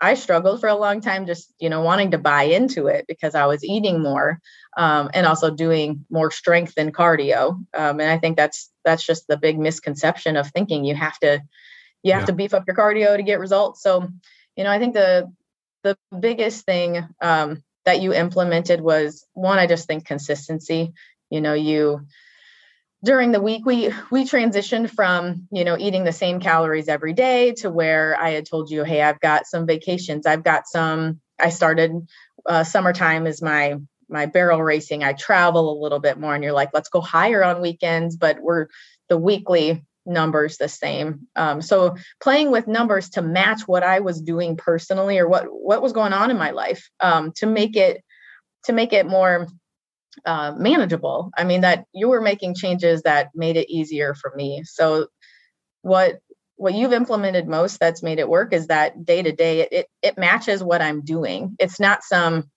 I 0.00 0.14
struggled 0.14 0.60
for 0.60 0.68
a 0.68 0.74
long 0.74 1.00
time 1.00 1.26
just 1.26 1.52
you 1.58 1.70
know 1.70 1.82
wanting 1.82 2.10
to 2.10 2.18
buy 2.18 2.44
into 2.44 2.88
it 2.88 3.06
because 3.06 3.34
I 3.34 3.46
was 3.46 3.64
eating 3.64 4.02
more 4.02 4.40
um, 4.76 5.10
and 5.14 5.26
also 5.26 5.50
doing 5.50 6.04
more 6.10 6.30
strength 6.30 6.74
and 6.76 6.94
cardio. 6.94 7.52
Um, 7.72 8.00
and 8.00 8.10
I 8.10 8.18
think 8.18 8.36
that's 8.36 8.70
that's 8.84 9.06
just 9.06 9.28
the 9.28 9.36
big 9.36 9.58
misconception 9.58 10.36
of 10.36 10.48
thinking 10.50 10.84
you 10.84 10.94
have 10.94 11.18
to 11.20 11.42
you 12.02 12.12
have 12.12 12.22
yeah. 12.22 12.26
to 12.26 12.32
beef 12.32 12.52
up 12.52 12.64
your 12.66 12.76
cardio 12.76 13.16
to 13.16 13.22
get 13.22 13.38
results. 13.38 13.82
So 13.82 14.08
you 14.56 14.64
know 14.64 14.70
I 14.70 14.78
think 14.78 14.94
the 14.94 15.32
the 15.84 15.96
biggest 16.18 16.66
thing 16.66 17.06
um, 17.20 17.62
that 17.84 18.00
you 18.00 18.12
implemented 18.12 18.80
was 18.80 19.24
one 19.34 19.58
i 19.58 19.66
just 19.66 19.86
think 19.86 20.06
consistency. 20.06 20.92
You 21.30 21.40
know 21.40 21.54
you 21.54 22.06
during 23.04 23.32
the 23.32 23.40
week 23.40 23.66
we 23.66 23.90
we 24.10 24.24
transitioned 24.24 24.90
from 24.90 25.46
you 25.52 25.64
know 25.64 25.76
eating 25.78 26.04
the 26.04 26.12
same 26.12 26.40
calories 26.40 26.88
every 26.88 27.12
day 27.12 27.52
to 27.52 27.70
where 27.70 28.18
i 28.20 28.30
had 28.30 28.46
told 28.46 28.70
you 28.70 28.82
hey 28.82 29.02
i've 29.02 29.20
got 29.20 29.46
some 29.46 29.66
vacations. 29.66 30.26
I've 30.26 30.44
got 30.44 30.66
some 30.66 31.20
i 31.40 31.50
started 31.50 31.92
uh, 32.46 32.64
summertime 32.64 33.26
is 33.26 33.42
my 33.42 33.76
my 34.08 34.26
barrel 34.26 34.62
racing. 34.62 35.02
I 35.02 35.12
travel 35.12 35.72
a 35.72 35.82
little 35.82 35.98
bit 35.98 36.18
more. 36.18 36.34
And 36.34 36.44
you're 36.44 36.52
like 36.52 36.70
let's 36.74 36.88
go 36.88 37.00
higher 37.00 37.44
on 37.44 37.60
weekends. 37.60 38.16
But 38.16 38.40
we're 38.40 38.68
the 39.08 39.18
weekly 39.18 39.84
numbers 40.06 40.56
the 40.56 40.68
same. 40.68 41.26
Um, 41.36 41.62
so 41.62 41.96
playing 42.20 42.50
with 42.50 42.66
numbers 42.66 43.10
to 43.10 43.22
match 43.22 43.62
what 43.66 43.82
I 43.82 44.00
was 44.00 44.20
doing 44.20 44.56
personally 44.56 45.18
or 45.18 45.28
what 45.28 45.44
what 45.44 45.82
was 45.82 45.92
going 45.92 46.12
on 46.12 46.30
in 46.30 46.38
my 46.38 46.50
life 46.50 46.88
um, 47.00 47.32
to 47.36 47.46
make 47.46 47.76
it 47.76 48.02
to 48.64 48.72
make 48.72 48.92
it 48.92 49.06
more 49.06 49.48
uh, 50.24 50.52
manageable. 50.56 51.30
I 51.36 51.44
mean 51.44 51.62
that 51.62 51.84
you 51.92 52.08
were 52.08 52.20
making 52.20 52.54
changes 52.54 53.02
that 53.02 53.30
made 53.34 53.56
it 53.56 53.70
easier 53.70 54.14
for 54.14 54.32
me. 54.34 54.62
So 54.64 55.08
what 55.82 56.20
what 56.56 56.74
you've 56.74 56.92
implemented 56.92 57.48
most 57.48 57.80
that's 57.80 58.02
made 58.02 58.18
it 58.18 58.28
work 58.28 58.52
is 58.52 58.68
that 58.68 59.04
day 59.04 59.22
to 59.22 59.32
day 59.32 59.60
it 59.70 59.86
it 60.02 60.18
matches 60.18 60.62
what 60.62 60.82
I'm 60.82 61.02
doing. 61.02 61.56
It's 61.58 61.80
not 61.80 62.04
some 62.04 62.50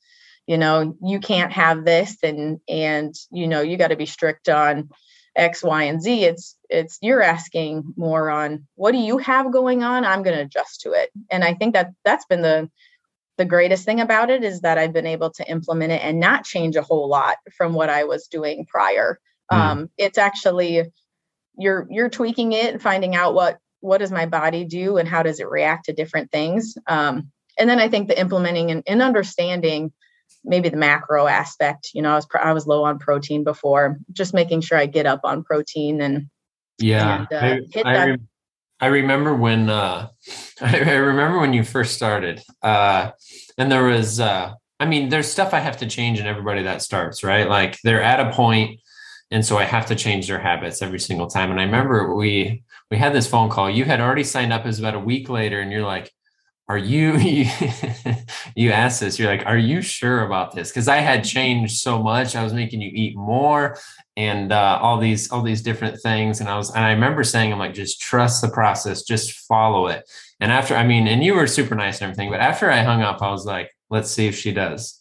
you 0.47 0.57
know 0.57 0.95
you 1.03 1.19
can't 1.19 1.51
have 1.51 1.85
this 1.85 2.17
and 2.23 2.59
and 2.67 3.13
you 3.31 3.47
know 3.47 3.61
you 3.61 3.77
got 3.77 3.89
to 3.89 3.95
be 3.95 4.05
strict 4.05 4.49
on 4.49 4.89
X, 5.37 5.63
Y, 5.63 5.83
and 5.83 6.01
Z. 6.01 6.25
It's 6.25 6.57
it's 6.69 6.97
you're 7.01 7.21
asking 7.21 7.93
more 7.95 8.29
on 8.29 8.67
what 8.75 8.91
do 8.91 8.97
you 8.97 9.19
have 9.19 9.51
going 9.51 9.83
on? 9.83 10.03
I'm 10.03 10.23
going 10.23 10.35
to 10.35 10.43
adjust 10.43 10.81
to 10.81 10.91
it. 10.91 11.11
And 11.31 11.43
I 11.43 11.53
think 11.53 11.73
that 11.75 11.91
that's 12.03 12.25
been 12.25 12.41
the 12.41 12.69
the 13.37 13.45
greatest 13.45 13.85
thing 13.85 14.01
about 14.01 14.31
it 14.31 14.43
is 14.43 14.61
that 14.61 14.79
I've 14.79 14.93
been 14.93 15.05
able 15.05 15.29
to 15.29 15.49
implement 15.49 15.91
it 15.91 16.03
and 16.03 16.19
not 16.19 16.43
change 16.43 16.75
a 16.75 16.81
whole 16.81 17.07
lot 17.07 17.37
from 17.55 17.73
what 17.73 17.89
I 17.89 18.05
was 18.05 18.27
doing 18.27 18.65
prior. 18.65 19.19
Mm. 19.51 19.57
Um, 19.57 19.89
it's 19.97 20.17
actually 20.17 20.91
you're 21.57 21.87
you're 21.89 22.09
tweaking 22.09 22.51
it 22.53 22.73
and 22.73 22.81
finding 22.81 23.15
out 23.15 23.35
what 23.35 23.59
what 23.79 23.99
does 23.99 24.11
my 24.11 24.25
body 24.25 24.65
do 24.65 24.97
and 24.97 25.07
how 25.07 25.21
does 25.21 25.39
it 25.39 25.49
react 25.49 25.85
to 25.85 25.93
different 25.93 26.31
things. 26.31 26.77
Um, 26.87 27.31
and 27.59 27.69
then 27.69 27.79
I 27.79 27.89
think 27.89 28.07
the 28.07 28.19
implementing 28.19 28.71
and, 28.71 28.83
and 28.87 29.01
understanding 29.01 29.91
maybe 30.43 30.69
the 30.69 30.77
macro 30.77 31.27
aspect. 31.27 31.89
You 31.93 32.01
know, 32.01 32.11
I 32.11 32.15
was 32.15 32.27
I 32.41 32.53
was 32.53 32.67
low 32.67 32.83
on 32.83 32.99
protein 32.99 33.43
before, 33.43 33.99
just 34.11 34.33
making 34.33 34.61
sure 34.61 34.77
I 34.77 34.85
get 34.85 35.05
up 35.05 35.21
on 35.23 35.43
protein 35.43 36.01
and 36.01 36.29
yeah. 36.79 37.25
And, 37.31 37.33
uh, 37.33 37.79
I, 37.85 37.93
I, 37.95 38.05
re- 38.05 38.17
I, 38.79 38.85
remember 38.87 39.35
when 39.35 39.69
uh, 39.69 40.09
I, 40.61 40.79
I, 40.79 40.93
remember 40.93 41.39
when 41.39 41.53
you 41.53 41.63
first 41.63 41.95
started, 41.95 42.41
uh, 42.61 43.11
and 43.57 43.71
there 43.71 43.83
was 43.83 44.19
uh, 44.19 44.53
I 44.79 44.85
mean, 44.85 45.09
there's 45.09 45.31
stuff 45.31 45.53
I 45.53 45.59
have 45.59 45.77
to 45.77 45.87
change 45.87 46.19
in 46.19 46.27
everybody 46.27 46.63
that 46.63 46.81
starts, 46.81 47.23
right? 47.23 47.47
Like 47.47 47.79
they're 47.83 48.03
at 48.03 48.19
a 48.19 48.31
point, 48.31 48.79
and 49.31 49.45
so 49.45 49.57
I 49.57 49.63
have 49.63 49.87
to 49.87 49.95
change 49.95 50.27
their 50.27 50.39
habits 50.39 50.81
every 50.81 50.99
single 50.99 51.27
time. 51.27 51.51
And 51.51 51.59
I 51.59 51.63
remember 51.63 52.15
we 52.15 52.63
we 52.91 52.97
had 52.97 53.13
this 53.13 53.27
phone 53.27 53.49
call. 53.49 53.69
You 53.69 53.85
had 53.85 53.99
already 53.99 54.23
signed 54.23 54.53
up 54.53 54.65
as 54.65 54.79
about 54.79 54.95
a 54.95 54.99
week 54.99 55.29
later, 55.29 55.59
and 55.59 55.71
you're 55.71 55.85
like, 55.85 56.11
are 56.69 56.77
you 56.77 57.13
you, 58.55 58.71
asked 58.71 58.99
this 58.99 59.17
you're 59.17 59.29
like 59.29 59.45
are 59.45 59.57
you 59.57 59.81
sure 59.81 60.25
about 60.25 60.53
this? 60.53 60.69
Because 60.69 60.87
i 60.87 60.97
had 60.97 61.23
changed 61.23 61.77
so 61.77 62.01
much 62.01 62.35
i 62.35 62.43
was 62.43 62.53
making 62.53 62.81
you 62.81 62.91
eat 62.93 63.15
more 63.15 63.77
and 64.15 64.51
uh, 64.51 64.79
all 64.81 64.97
these 64.97 65.31
all 65.31 65.41
these 65.41 65.61
different 65.61 65.99
things 66.01 66.39
and 66.39 66.49
i 66.49 66.57
was 66.57 66.73
and 66.73 66.83
i 66.83 66.91
remember 66.91 67.23
saying 67.23 67.53
i'm 67.53 67.59
like 67.59 67.73
just 67.73 68.01
trust 68.01 68.41
the 68.41 68.49
process 68.49 69.03
just 69.03 69.31
follow 69.47 69.87
it. 69.87 70.09
And 70.39 70.51
after 70.51 70.75
i 70.75 70.85
mean 70.85 71.07
and 71.07 71.23
you 71.23 71.35
were 71.35 71.47
super 71.47 71.75
nice 71.75 72.01
and 72.01 72.03
everything 72.03 72.29
but 72.29 72.39
after 72.39 72.69
i 72.69 72.83
hung 72.83 73.01
up 73.01 73.21
i 73.21 73.31
was 73.31 73.45
like 73.45 73.71
let's 73.89 74.11
see 74.11 74.27
if 74.27 74.35
she 74.35 74.51
does 74.51 74.96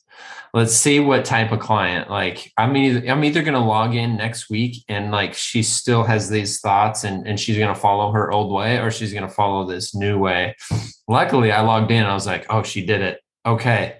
let's 0.54 0.74
see 0.74 1.00
what 1.00 1.24
type 1.24 1.52
of 1.52 1.58
client 1.60 2.10
like 2.10 2.50
i'm 2.56 2.76
either 2.76 3.08
i'm 3.10 3.24
either 3.24 3.42
going 3.42 3.54
to 3.54 3.60
log 3.60 3.94
in 3.94 4.16
next 4.16 4.48
week 4.50 4.84
and 4.88 5.10
like 5.10 5.34
she 5.34 5.62
still 5.62 6.02
has 6.04 6.28
these 6.28 6.60
thoughts 6.60 7.04
and 7.04 7.26
and 7.26 7.38
she's 7.38 7.58
going 7.58 7.72
to 7.74 7.80
follow 7.80 8.12
her 8.12 8.30
old 8.32 8.52
way 8.52 8.78
or 8.78 8.90
she's 8.90 9.12
going 9.12 9.26
to 9.26 9.32
follow 9.32 9.66
this 9.66 9.94
new 9.94 10.18
way 10.18 10.54
luckily 11.08 11.52
i 11.52 11.60
logged 11.60 11.90
in 11.90 12.04
i 12.04 12.14
was 12.14 12.26
like 12.26 12.46
oh 12.50 12.62
she 12.62 12.84
did 12.84 13.00
it 13.00 13.20
Okay. 13.46 13.96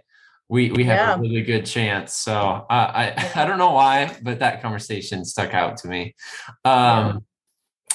We 0.48 0.70
we 0.72 0.84
have 0.84 0.96
Yeah. 0.96 1.14
a 1.14 1.20
really 1.20 1.42
good 1.42 1.66
chance. 1.66 2.14
So 2.14 2.34
uh, 2.34 2.64
I 2.70 3.30
I 3.34 3.44
don't 3.46 3.58
know 3.58 3.72
why, 3.72 4.16
but 4.22 4.40
that 4.40 4.60
conversation 4.62 5.24
stuck 5.24 5.54
out 5.54 5.76
to 5.78 5.88
me. 5.88 6.14
Um, 6.64 7.24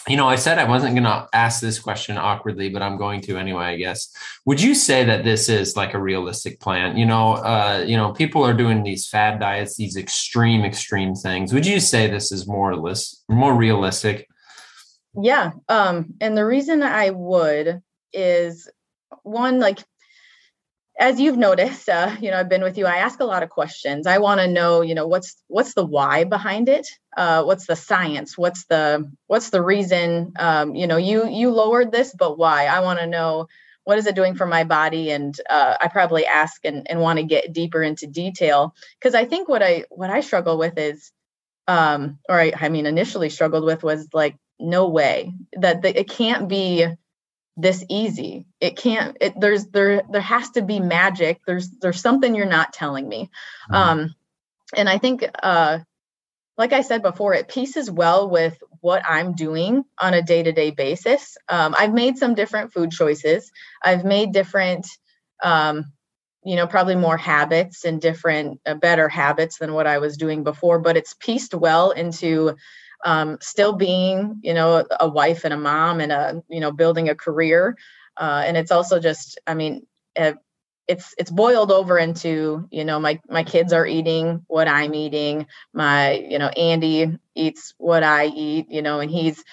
you 0.07 0.17
know, 0.17 0.27
I 0.27 0.35
said 0.35 0.57
I 0.57 0.67
wasn't 0.67 0.95
going 0.95 1.03
to 1.03 1.27
ask 1.33 1.61
this 1.61 1.79
question 1.79 2.17
awkwardly, 2.17 2.69
but 2.69 2.81
I'm 2.81 2.97
going 2.97 3.21
to 3.21 3.37
anyway. 3.37 3.65
I 3.65 3.77
guess. 3.77 4.11
Would 4.45 4.61
you 4.61 4.73
say 4.73 5.03
that 5.05 5.23
this 5.23 5.49
is 5.49 5.75
like 5.75 5.93
a 5.93 6.01
realistic 6.01 6.59
plan? 6.59 6.97
You 6.97 7.05
know, 7.05 7.33
uh, 7.33 7.83
you 7.85 7.95
know, 7.95 8.11
people 8.11 8.43
are 8.43 8.53
doing 8.53 8.83
these 8.83 9.07
fad 9.07 9.39
diets, 9.39 9.75
these 9.77 9.97
extreme, 9.97 10.63
extreme 10.63 11.13
things. 11.13 11.53
Would 11.53 11.65
you 11.65 11.79
say 11.79 12.07
this 12.07 12.31
is 12.31 12.47
more 12.47 12.75
list, 12.75 13.23
more 13.29 13.53
realistic? 13.53 14.27
Yeah. 15.19 15.51
Um, 15.69 16.13
and 16.19 16.37
the 16.37 16.45
reason 16.45 16.83
I 16.83 17.09
would 17.11 17.81
is 18.13 18.69
one, 19.23 19.59
like 19.59 19.79
as 21.01 21.19
you've 21.19 21.37
noticed, 21.37 21.89
uh, 21.89 22.15
you 22.21 22.29
know, 22.29 22.37
I've 22.37 22.47
been 22.47 22.61
with 22.61 22.77
you. 22.77 22.85
I 22.85 22.97
ask 22.97 23.19
a 23.19 23.25
lot 23.25 23.41
of 23.41 23.49
questions. 23.49 24.05
I 24.05 24.19
want 24.19 24.39
to 24.39 24.47
know, 24.47 24.81
you 24.81 24.93
know, 24.93 25.07
what's 25.07 25.35
what's 25.47 25.73
the 25.73 25.83
why 25.83 26.25
behind 26.25 26.69
it? 26.69 26.87
Uh, 27.17 27.43
what's 27.43 27.65
the 27.65 27.75
science? 27.75 28.37
What's 28.37 28.65
the 28.65 29.11
what's 29.25 29.49
the 29.49 29.63
reason? 29.63 30.33
Um, 30.37 30.75
you 30.75 30.85
know, 30.85 30.97
you 30.97 31.27
you 31.27 31.49
lowered 31.49 31.91
this, 31.91 32.13
but 32.17 32.37
why? 32.37 32.67
I 32.67 32.81
want 32.81 32.99
to 32.99 33.07
know 33.07 33.47
what 33.83 33.97
is 33.97 34.05
it 34.05 34.13
doing 34.13 34.35
for 34.35 34.45
my 34.45 34.63
body, 34.63 35.09
and 35.09 35.35
uh, 35.49 35.75
I 35.81 35.87
probably 35.87 36.27
ask 36.27 36.63
and, 36.65 36.85
and 36.87 37.01
want 37.01 37.17
to 37.17 37.25
get 37.25 37.51
deeper 37.51 37.81
into 37.81 38.05
detail 38.05 38.75
because 38.99 39.15
I 39.15 39.25
think 39.25 39.49
what 39.49 39.63
I 39.63 39.85
what 39.89 40.11
I 40.11 40.21
struggle 40.21 40.59
with 40.59 40.77
is, 40.77 41.11
um, 41.67 42.19
or 42.29 42.39
I, 42.39 42.53
I 42.55 42.69
mean, 42.69 42.85
initially 42.85 43.31
struggled 43.31 43.65
with 43.65 43.81
was 43.81 44.07
like, 44.13 44.35
no 44.59 44.87
way 44.89 45.33
that 45.53 45.81
the, 45.81 45.99
it 45.99 46.07
can't 46.07 46.47
be 46.47 46.85
this 47.57 47.83
easy. 47.89 48.45
It 48.59 48.77
can't 48.77 49.17
it, 49.21 49.33
there's 49.39 49.67
there 49.67 50.03
there 50.09 50.21
has 50.21 50.49
to 50.51 50.61
be 50.61 50.79
magic. 50.79 51.41
There's 51.45 51.69
there's 51.81 52.01
something 52.01 52.33
you're 52.35 52.45
not 52.45 52.73
telling 52.73 53.07
me. 53.07 53.29
Mhm. 53.69 53.75
um 53.75 54.15
and 54.75 54.87
i 54.89 54.97
think 54.97 55.25
uh 55.43 55.79
like 56.57 56.73
i 56.73 56.81
said 56.81 57.01
before 57.01 57.33
it 57.33 57.47
pieces 57.49 57.91
well 57.91 58.29
with 58.29 58.57
what 58.79 59.03
i'm 59.07 59.33
doing 59.33 59.83
on 59.99 60.13
a 60.13 60.21
day-to-day 60.21 60.71
basis. 60.71 61.37
Um, 61.49 61.75
i've 61.77 61.93
made 61.93 62.17
some 62.17 62.35
different 62.35 62.73
food 62.73 62.91
choices. 62.91 63.51
I've 63.83 64.05
made 64.05 64.31
different 64.31 64.87
um 65.43 65.91
you 66.43 66.55
know 66.55 66.67
probably 66.67 66.95
more 66.95 67.17
habits 67.17 67.85
and 67.85 68.01
different 68.01 68.59
uh, 68.65 68.75
better 68.75 69.07
habits 69.09 69.57
than 69.59 69.73
what 69.73 69.87
i 69.87 69.97
was 69.99 70.17
doing 70.17 70.43
before 70.43 70.79
but 70.79 70.97
it's 70.97 71.13
pieced 71.13 71.53
well 71.53 71.91
into 71.91 72.55
um, 73.05 73.37
still 73.41 73.73
being 73.73 74.39
you 74.41 74.53
know 74.53 74.85
a 74.99 75.07
wife 75.07 75.43
and 75.43 75.53
a 75.53 75.57
mom 75.57 75.99
and 75.99 76.11
a 76.11 76.43
you 76.49 76.59
know 76.59 76.71
building 76.71 77.09
a 77.09 77.15
career 77.15 77.77
uh, 78.17 78.43
and 78.45 78.57
it's 78.57 78.71
also 78.71 78.99
just 78.99 79.39
i 79.47 79.53
mean 79.53 79.85
uh, 80.17 80.33
it's 80.87 81.15
it's 81.17 81.31
boiled 81.31 81.71
over 81.71 81.97
into 81.97 82.67
you 82.71 82.83
know 82.83 82.99
my 82.99 83.19
my 83.29 83.43
kids 83.43 83.71
are 83.71 83.85
eating 83.85 84.43
what 84.47 84.67
i'm 84.67 84.93
eating. 84.93 85.47
My 85.73 86.13
you 86.13 86.37
know 86.37 86.49
andy 86.49 87.17
eats 87.35 87.73
what 87.77 88.03
i 88.03 88.25
eat 88.25 88.69
you 88.69 88.81
know 88.81 88.99
and 88.99 89.09
he's 89.09 89.43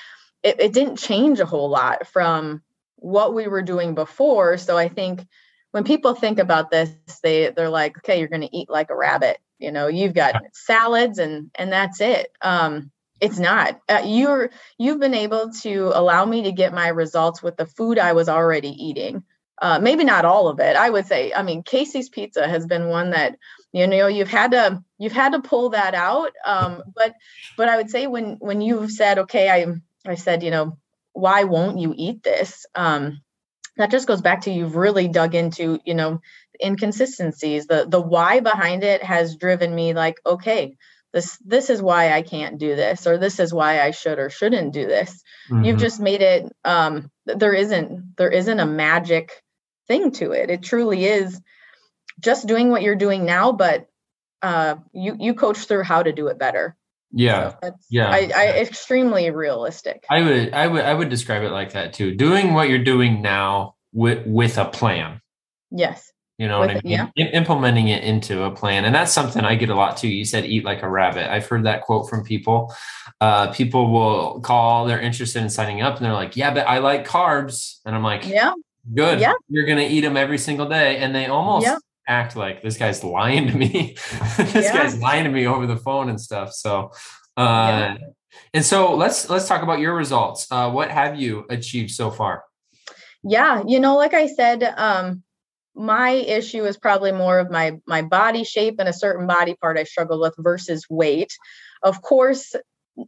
it, 0.43 0.61
it 0.61 0.73
didn't 0.73 0.97
change 0.97 1.40
a 1.40 1.47
whole 1.47 1.69
lot 1.69 2.07
from 2.07 2.62
what 2.97 3.35
we 3.35 3.47
were 3.47 3.62
doing 3.62 3.95
before. 3.95 4.59
So 4.59 4.76
i 4.76 4.88
think 4.88 5.26
when 5.71 5.85
people 5.85 6.14
think 6.14 6.38
about 6.38 6.71
this 6.71 6.90
they 7.23 7.50
they're 7.50 7.71
like 7.71 7.97
okay 7.99 8.19
you're 8.19 8.28
going 8.28 8.49
to 8.49 8.57
eat 8.57 8.71
like 8.71 8.90
a 8.90 8.97
rabbit 8.97 9.38
you 9.59 9.71
know 9.71 9.87
you've 9.87 10.14
got 10.14 10.43
salads 10.52 11.19
and 11.19 11.50
and 11.55 11.71
that's 11.71 12.00
it. 12.00 12.33
Um 12.40 12.90
it's 13.21 13.39
not. 13.39 13.81
Uh, 13.89 14.03
you're 14.05 14.51
you've 14.79 15.01
been 15.01 15.15
able 15.15 15.51
to 15.63 15.93
allow 15.95 16.25
me 16.25 16.45
to 16.45 16.53
get 16.53 16.73
my 16.73 16.89
results 16.89 17.43
with 17.43 17.57
the 17.57 17.67
food 17.67 17.99
i 17.99 18.13
was 18.13 18.29
already 18.29 18.71
eating. 18.71 19.25
Uh, 19.61 19.81
maybe 19.81 20.05
not 20.05 20.25
all 20.25 20.47
of 20.47 20.61
it. 20.61 20.77
I 20.77 20.89
would 20.89 21.07
say 21.07 21.33
i 21.33 21.43
mean 21.43 21.63
casey's 21.63 22.09
pizza 22.09 22.47
has 22.47 22.67
been 22.67 22.89
one 22.89 23.11
that 23.11 23.37
you 23.73 23.87
know 23.87 24.07
you've 24.07 24.31
had 24.31 24.53
to 24.53 24.83
you've 24.99 25.13
had 25.13 25.33
to 25.33 25.41
pull 25.41 25.71
that 25.71 25.95
out. 25.95 26.33
Um, 26.45 26.83
but 26.95 27.15
but 27.57 27.69
i 27.69 27.77
would 27.77 27.91
say 27.91 28.07
when 28.07 28.37
when 28.41 28.61
you've 28.61 28.91
said 28.91 29.19
okay 29.21 29.49
i 29.51 29.67
i 30.11 30.15
said 30.15 30.43
you 30.43 30.51
know 30.51 30.79
why 31.19 31.45
won't 31.45 31.79
you 31.79 31.95
eat 31.97 32.23
this? 32.23 32.65
Um, 32.75 33.21
that 33.77 33.91
just 33.91 34.09
goes 34.09 34.23
back 34.23 34.43
to 34.43 34.51
you've 34.51 34.77
really 34.77 35.09
dug 35.09 35.35
into 35.35 35.81
you 35.85 35.95
know 35.95 36.21
inconsistencies. 36.65 37.67
The 37.67 37.87
the 37.89 38.01
why 38.01 38.41
behind 38.41 38.85
it 38.85 39.03
has 39.03 39.37
driven 39.37 39.75
me 39.75 39.95
like 39.95 40.21
okay 40.27 40.77
this 41.12 41.38
this 41.45 41.71
is 41.71 41.81
why 41.81 42.12
i 42.12 42.23
can't 42.23 42.59
do 42.59 42.77
this 42.77 43.07
or 43.07 43.19
this 43.19 43.41
is 43.41 43.53
why 43.53 43.81
i 43.81 43.91
should 43.91 44.19
or 44.19 44.29
shouldn't 44.31 44.73
do 44.73 44.87
this 44.87 45.23
you've 45.50 45.77
Mhm. 45.77 45.81
just 45.81 46.00
made 46.00 46.21
it 46.23 46.53
um 46.65 47.11
there 47.25 47.55
isn't 47.55 48.17
there 48.17 48.31
isn't 48.31 48.61
a 48.61 48.67
magic 48.67 49.43
thing 49.87 50.11
to 50.12 50.33
it 50.33 50.50
it 50.50 50.62
truly 50.62 51.05
is 51.05 51.41
just 52.21 52.47
doing 52.47 52.71
what 52.71 52.83
you're 52.83 52.95
doing 52.97 53.25
now 53.25 53.53
but 53.53 53.87
uh 54.43 54.77
you 54.93 55.17
you 55.19 55.35
coach 55.35 55.59
through 55.59 55.83
how 55.83 56.03
to 56.03 56.12
do 56.12 56.29
it 56.29 56.38
better 56.38 56.77
yeah. 57.11 57.53
So 57.53 57.57
that's 57.62 57.87
yeah. 57.88 58.11
I, 58.11 58.31
I 58.37 58.47
extremely 58.61 59.31
realistic 59.31 60.05
I 60.11 60.21
would 60.21 60.53
I 60.53 60.67
would 60.67 60.85
I 60.85 60.93
would 60.93 61.09
describe 61.09 61.43
it 61.43 61.50
like 61.53 61.73
that 61.73 61.95
too. 61.95 62.15
Doing 62.15 62.53
what 62.53 62.69
you're 62.69 62.85
doing 62.85 63.23
now 63.23 63.77
with 63.95 64.27
with 64.27 64.59
a 64.59 64.67
plan. 64.67 65.23
yes 65.71 66.12
You 66.38 66.47
know 66.47 66.61
what 66.61 66.71
I 66.71 66.80
mean? 66.85 67.11
Im- 67.16 67.28
implementing 67.35 67.88
it 67.88 68.04
into 68.04 68.45
a 68.45 68.50
plan. 68.50 68.85
And 68.85 68.95
that's 68.95 69.12
something 69.12 69.45
I 69.45 69.57
get 69.57 69.71
a 69.71 69.75
lot 69.75 69.97
too. 69.97 70.07
You 70.09 70.25
said 70.25 70.45
eat 70.47 70.64
like 70.64 70.83
a 70.85 70.88
rabbit. 70.88 71.30
I've 71.33 71.47
heard 71.47 71.64
that 71.64 71.83
quote 71.83 72.09
from 72.09 72.23
people. 72.23 72.73
Uh, 73.21 73.52
people 73.52 73.90
will 73.90 74.40
call, 74.40 74.87
they're 74.87 75.00
interested 75.00 75.42
in 75.42 75.50
signing 75.50 75.83
up 75.83 75.97
and 75.97 76.04
they're 76.07 76.12
like, 76.12 76.37
yeah, 76.37 76.54
but 76.54 76.66
I 76.68 76.78
like 76.78 77.07
carbs. 77.07 77.78
And 77.85 77.95
I'm 77.95 78.04
like, 78.04 78.26
yeah 78.26 78.52
good. 78.95 79.21
Yeah. 79.21 79.33
You're 79.50 79.66
going 79.66 79.78
to 79.78 79.85
eat 79.85 80.00
them 80.00 80.16
every 80.16 80.38
single 80.38 80.66
day. 80.68 80.99
And 80.99 81.14
they 81.14 81.26
almost 81.26 81.66
Yeah. 81.66 81.76
act 82.07 82.37
like 82.37 82.62
this 82.62 82.78
guy's 82.78 83.04
lying 83.04 83.49
to 83.49 83.54
me. 83.54 83.97
this 84.38 84.54
Yeah. 84.66 84.73
guy's 84.73 84.99
lying 84.99 85.25
to 85.25 85.30
me 85.30 85.47
over 85.47 85.66
the 85.66 85.76
phone 85.76 86.09
and 86.09 86.18
stuff. 86.21 86.52
So, 86.54 86.92
uh, 87.37 87.42
Yeah. 87.42 87.97
and 88.54 88.64
so 88.64 88.95
let's, 88.95 89.28
let's 89.28 89.47
talk 89.49 89.62
about 89.62 89.80
your 89.80 89.95
results. 89.95 90.47
Uh, 90.50 90.71
what 90.71 90.90
have 90.90 91.21
you 91.21 91.45
achieved 91.50 91.90
so 91.90 92.11
far? 92.11 92.45
yeah 93.25 93.64
you 93.66 93.80
know 93.80 93.97
like 93.97 94.14
i 94.14 94.28
said 94.28 94.62
um 94.76 95.25
my 95.78 96.11
issue 96.11 96.64
is 96.64 96.76
probably 96.76 97.12
more 97.12 97.38
of 97.38 97.50
my 97.50 97.78
my 97.87 98.02
body 98.02 98.44
shape 98.44 98.76
and 98.78 98.88
a 98.88 98.92
certain 98.92 99.26
body 99.26 99.54
part 99.54 99.78
i 99.78 99.85
struggle 99.85 100.20
with 100.20 100.35
versus 100.38 100.85
weight. 100.90 101.32
Of 101.82 102.02
course 102.02 102.54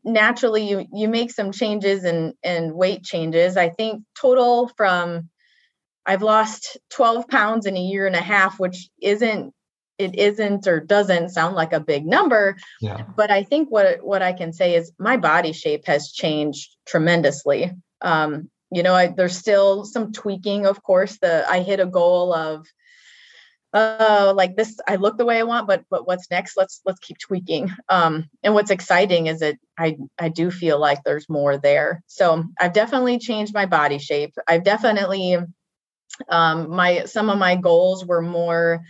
naturally 0.04 0.68
you 0.70 0.86
you 0.92 1.08
make 1.08 1.32
some 1.32 1.50
changes 1.50 2.04
and 2.04 2.34
and 2.44 2.72
weight 2.72 3.02
changes. 3.02 3.56
I 3.56 3.70
think 3.70 4.04
total 4.20 4.68
from 4.76 5.28
i've 6.06 6.22
lost 6.22 6.78
12 6.90 7.28
pounds 7.28 7.66
in 7.66 7.76
a 7.76 7.80
year 7.80 8.06
and 8.06 8.16
a 8.16 8.20
half 8.22 8.58
which 8.58 8.88
isn't 9.02 9.52
it 9.98 10.18
isn't 10.18 10.66
or 10.66 10.80
doesn't 10.80 11.28
sound 11.28 11.54
like 11.54 11.74
a 11.74 11.80
big 11.80 12.06
number 12.06 12.56
Yeah. 12.80 13.04
but 13.16 13.30
i 13.30 13.42
think 13.42 13.68
what 13.70 14.02
what 14.02 14.22
i 14.22 14.32
can 14.32 14.52
say 14.52 14.76
is 14.76 14.92
my 14.98 15.16
body 15.18 15.52
shape 15.52 15.86
has 15.86 16.10
changed 16.12 16.74
tremendously. 16.86 17.72
Um 18.00 18.48
you 18.70 18.82
know 18.82 18.94
I, 18.94 19.08
there's 19.08 19.36
still 19.36 19.84
some 19.84 20.12
tweaking 20.12 20.66
of 20.66 20.82
course 20.82 21.18
the 21.18 21.44
i 21.48 21.60
hit 21.60 21.80
a 21.80 21.86
goal 21.86 22.32
of 22.32 22.66
uh 23.72 24.32
like 24.34 24.56
this 24.56 24.78
i 24.88 24.96
look 24.96 25.16
the 25.16 25.24
way 25.24 25.38
i 25.38 25.44
want 25.44 25.68
but 25.68 25.84
but 25.90 26.06
what's 26.06 26.30
next? 26.30 26.56
Let's 26.56 26.80
let's 26.84 26.98
keep 26.98 27.18
tweaking. 27.18 27.72
Um 27.88 28.28
and 28.42 28.54
what's 28.54 28.70
exciting 28.70 29.28
is 29.28 29.40
that 29.40 29.58
i 29.78 29.96
i 30.18 30.28
do 30.28 30.50
feel 30.50 30.78
like 30.78 31.04
there's 31.04 31.28
more 31.28 31.56
there. 31.56 32.02
So 32.06 32.44
i've 32.58 32.72
definitely 32.72 33.18
changed 33.18 33.54
my 33.54 33.66
body 33.66 33.98
shape. 33.98 34.34
I've 34.48 34.64
definitely 34.64 35.38
um 36.28 36.70
my 36.70 37.04
some 37.04 37.30
of 37.30 37.38
my 37.38 37.54
goals 37.56 38.04
were 38.04 38.22
more 38.22 38.82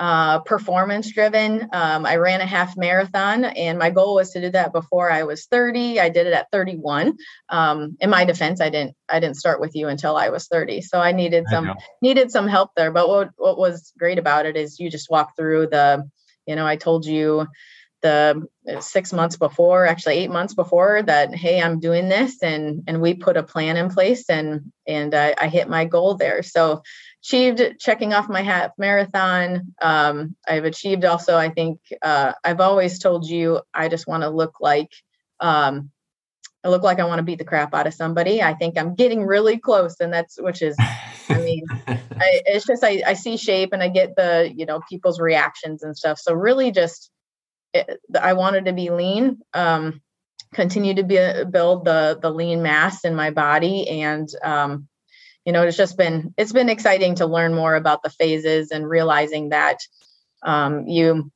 uh, 0.00 0.38
performance 0.40 1.12
driven. 1.12 1.68
Um, 1.74 2.06
I 2.06 2.16
ran 2.16 2.40
a 2.40 2.46
half 2.46 2.74
marathon, 2.74 3.44
and 3.44 3.78
my 3.78 3.90
goal 3.90 4.14
was 4.14 4.30
to 4.30 4.40
do 4.40 4.50
that 4.50 4.72
before 4.72 5.12
I 5.12 5.24
was 5.24 5.44
30. 5.44 6.00
I 6.00 6.08
did 6.08 6.26
it 6.26 6.32
at 6.32 6.50
31. 6.50 7.18
Um, 7.50 7.98
in 8.00 8.08
my 8.08 8.24
defense, 8.24 8.62
I 8.62 8.70
didn't 8.70 8.96
I 9.10 9.20
didn't 9.20 9.36
start 9.36 9.60
with 9.60 9.76
you 9.76 9.88
until 9.88 10.16
I 10.16 10.30
was 10.30 10.48
30, 10.48 10.80
so 10.80 10.98
I 10.98 11.12
needed 11.12 11.44
some 11.50 11.66
know. 11.66 11.74
needed 12.00 12.30
some 12.30 12.48
help 12.48 12.70
there. 12.74 12.90
But 12.90 13.10
what 13.10 13.30
what 13.36 13.58
was 13.58 13.92
great 13.98 14.18
about 14.18 14.46
it 14.46 14.56
is 14.56 14.80
you 14.80 14.90
just 14.90 15.10
walk 15.10 15.36
through 15.36 15.66
the, 15.66 16.08
you 16.46 16.56
know, 16.56 16.66
I 16.66 16.76
told 16.76 17.04
you 17.04 17.46
the 18.00 18.46
uh, 18.66 18.80
six 18.80 19.12
months 19.12 19.36
before, 19.36 19.84
actually 19.84 20.14
eight 20.14 20.30
months 20.30 20.54
before 20.54 21.02
that, 21.02 21.34
hey, 21.34 21.60
I'm 21.60 21.78
doing 21.78 22.08
this, 22.08 22.42
and 22.42 22.84
and 22.86 23.02
we 23.02 23.12
put 23.12 23.36
a 23.36 23.42
plan 23.42 23.76
in 23.76 23.90
place, 23.90 24.30
and 24.30 24.72
and 24.86 25.14
I, 25.14 25.34
I 25.38 25.48
hit 25.48 25.68
my 25.68 25.84
goal 25.84 26.14
there. 26.14 26.42
So 26.42 26.82
achieved 27.22 27.78
checking 27.78 28.14
off 28.14 28.28
my 28.28 28.42
half 28.42 28.72
marathon. 28.78 29.74
Um, 29.80 30.36
I've 30.48 30.64
achieved 30.64 31.04
also, 31.04 31.36
I 31.36 31.50
think 31.50 31.80
uh, 32.02 32.32
I've 32.42 32.60
always 32.60 32.98
told 32.98 33.28
you 33.28 33.60
I 33.74 33.88
just 33.88 34.06
want 34.06 34.22
to 34.22 34.30
look 34.30 34.54
like 34.60 34.90
um, 35.40 35.90
I 36.62 36.68
look 36.68 36.82
like 36.82 37.00
I 37.00 37.04
want 37.04 37.18
to 37.18 37.24
beat 37.24 37.38
the 37.38 37.44
crap 37.44 37.74
out 37.74 37.86
of 37.86 37.94
somebody. 37.94 38.42
I 38.42 38.54
think 38.54 38.78
I'm 38.78 38.94
getting 38.94 39.24
really 39.24 39.58
close, 39.58 39.96
and 40.00 40.12
that's 40.12 40.40
which 40.40 40.60
is 40.60 40.76
I 40.78 41.38
mean, 41.38 41.64
I, 41.86 42.42
it's 42.46 42.66
just 42.66 42.84
I, 42.84 43.02
I 43.06 43.14
see 43.14 43.36
shape 43.36 43.72
and 43.72 43.82
I 43.82 43.88
get 43.88 44.14
the 44.14 44.52
you 44.54 44.66
know 44.66 44.80
people's 44.88 45.20
reactions 45.20 45.82
and 45.82 45.96
stuff. 45.96 46.18
So 46.18 46.34
really, 46.34 46.70
just 46.70 47.10
it, 47.72 47.98
I 48.20 48.34
wanted 48.34 48.66
to 48.66 48.74
be 48.74 48.90
lean, 48.90 49.38
um, 49.54 50.02
continue 50.52 50.94
to 50.94 51.02
be 51.02 51.16
build 51.50 51.86
the 51.86 52.18
the 52.20 52.30
lean 52.30 52.62
mass 52.62 53.04
in 53.06 53.14
my 53.14 53.30
body, 53.30 53.88
and 53.88 54.28
um, 54.44 54.88
you 55.44 55.52
know, 55.52 55.62
it's 55.62 55.76
just 55.76 55.96
been 55.96 56.34
it's 56.36 56.52
been 56.52 56.68
exciting 56.68 57.16
to 57.16 57.26
learn 57.26 57.54
more 57.54 57.74
about 57.74 58.02
the 58.02 58.10
phases 58.10 58.70
and 58.70 58.88
realizing 58.88 59.50
that 59.50 59.78
um, 60.42 60.86
you 60.86 61.30